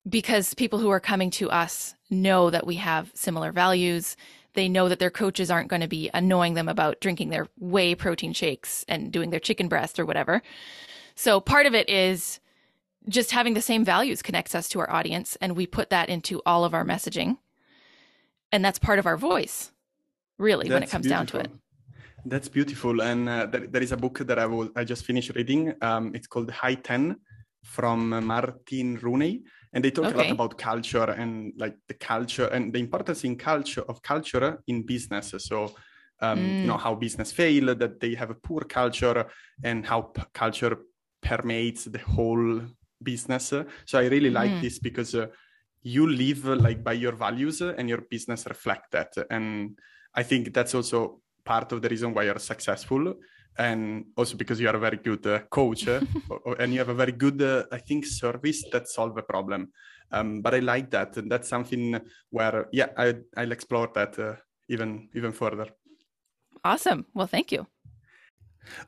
[0.07, 4.15] Because people who are coming to us know that we have similar values.
[4.53, 7.93] They know that their coaches aren't going to be annoying them about drinking their whey
[7.93, 10.41] protein shakes and doing their chicken breast or whatever.
[11.15, 12.39] So part of it is
[13.09, 16.41] just having the same values connects us to our audience and we put that into
[16.45, 17.37] all of our messaging
[18.51, 19.71] and that's part of our voice
[20.37, 21.39] really that's when it comes beautiful.
[21.39, 21.51] down to it
[22.25, 25.31] that's beautiful and uh, there, there is a book that i will i just finished
[25.35, 27.15] reading um, it's called high 10
[27.63, 29.43] from martin rooney
[29.73, 30.15] and they talk okay.
[30.15, 34.61] a lot about culture and like the culture and the importance in culture of culture
[34.67, 35.73] in business so
[36.21, 36.61] um, mm.
[36.61, 39.25] you know how business fail that they have a poor culture
[39.63, 40.77] and how p- culture
[41.21, 42.61] permeates the whole
[43.01, 43.53] business.
[43.85, 44.61] So I really like mm.
[44.61, 45.27] this because uh,
[45.81, 49.13] you live uh, like by your values uh, and your business reflect that.
[49.29, 49.77] And
[50.13, 53.13] I think that's also part of the reason why you're successful.
[53.57, 56.01] And also because you are a very good uh, coach uh,
[56.59, 59.71] and you have a very good, uh, I think, service that solve a problem.
[60.11, 61.17] Um, but I like that.
[61.17, 64.39] And that's something where, yeah, I, I'll explore that
[64.69, 65.67] even even further.
[66.63, 67.05] Awesome.
[67.13, 67.67] Well, thank you.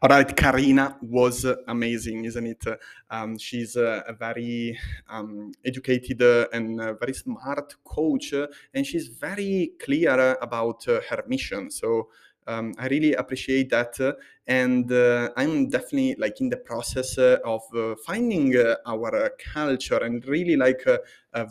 [0.01, 2.63] All right, Karina was amazing, isn't it?
[3.09, 4.77] Um, she's a, a very
[5.09, 11.01] um, educated uh, and uh, very smart coach, uh, and she's very clear about uh,
[11.09, 11.71] her mission.
[11.71, 12.09] So
[12.51, 14.13] um, I really appreciate that, uh,
[14.45, 17.61] and uh, I'm definitely like in the process uh, of
[18.05, 18.53] finding
[18.85, 20.85] our culture and really like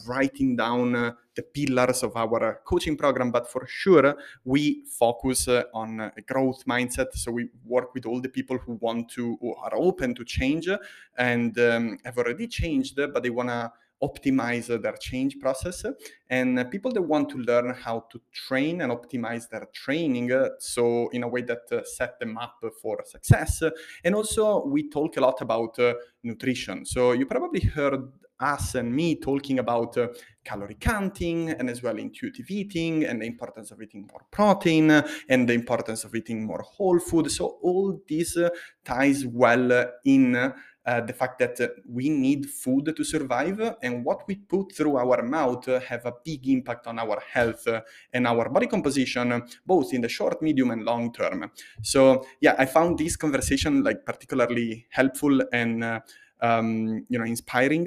[0.06, 3.30] writing down the pillars of our coaching program.
[3.30, 7.14] But for sure, we focus on a growth mindset.
[7.14, 10.68] So we work with all the people who want to, who are open to change,
[11.16, 13.72] and um, have already changed, but they wanna
[14.02, 15.84] optimize their change process
[16.28, 21.22] and people that want to learn how to train and optimize their training so in
[21.22, 23.62] a way that uh, set them up for success.
[24.04, 26.86] And also we talk a lot about uh, nutrition.
[26.86, 30.08] So you probably heard us and me talking about uh,
[30.44, 34.90] calorie counting and as well intuitive eating and the importance of eating more protein
[35.28, 37.30] and the importance of eating more whole food.
[37.30, 38.48] So all this uh,
[38.84, 40.52] ties well in
[40.86, 45.22] uh, the fact that we need food to survive and what we put through our
[45.22, 47.80] mouth uh, have a big impact on our health uh,
[48.12, 51.50] and our body composition both in the short medium and long term.
[51.82, 56.00] So yeah i found this conversation like particularly helpful and uh,
[56.40, 57.86] um, you know inspiring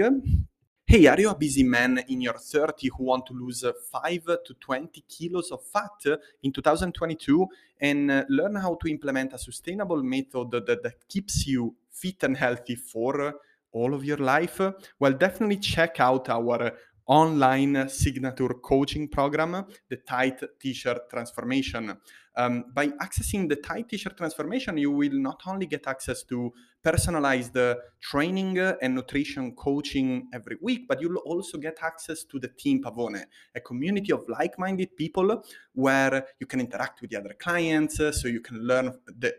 [0.86, 4.54] Hey, are you a busy man in your 30 who want to lose 5 to
[4.60, 7.48] 20 kilos of fat in 2022
[7.80, 12.36] and uh, learn how to implement a sustainable method that, that keeps you fit and
[12.36, 13.34] healthy for
[13.72, 14.60] all of your life,
[15.00, 16.74] well, definitely check out our
[17.08, 21.98] online signature coaching program, the Tight T-shirt transformation.
[22.36, 26.52] Um, by accessing the Tight T-shirt transformation, you will not only get access to
[26.82, 27.58] personalized
[28.02, 33.24] training and nutrition coaching every week, but you'll also get access to the Team Pavone,
[33.56, 35.44] a community of like-minded people
[35.74, 39.34] where you can interact with the other clients, so you can learn the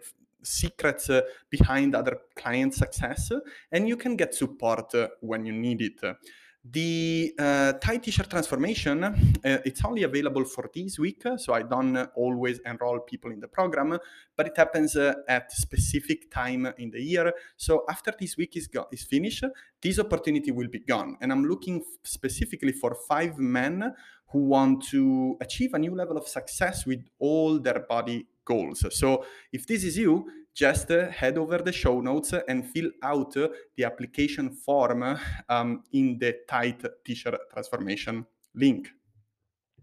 [0.44, 1.10] secrets
[1.50, 3.32] behind other client success
[3.72, 6.16] and you can get support when you need it
[6.64, 9.12] the uh, Tight T-shirt transformation, uh,
[9.42, 13.98] it's only available for this week, so I don't always enroll people in the program,
[14.34, 17.34] but it happens uh, at specific time in the year.
[17.58, 19.44] So after this week is, go- is finished,
[19.82, 21.18] this opportunity will be gone.
[21.20, 23.92] And I'm looking f- specifically for five men
[24.28, 28.84] who want to achieve a new level of success with all their body goals.
[28.98, 33.36] So if this is you, just uh, head over the show notes and fill out
[33.36, 38.24] uh, the application form um, in the tight t-shirt transformation
[38.54, 38.88] link.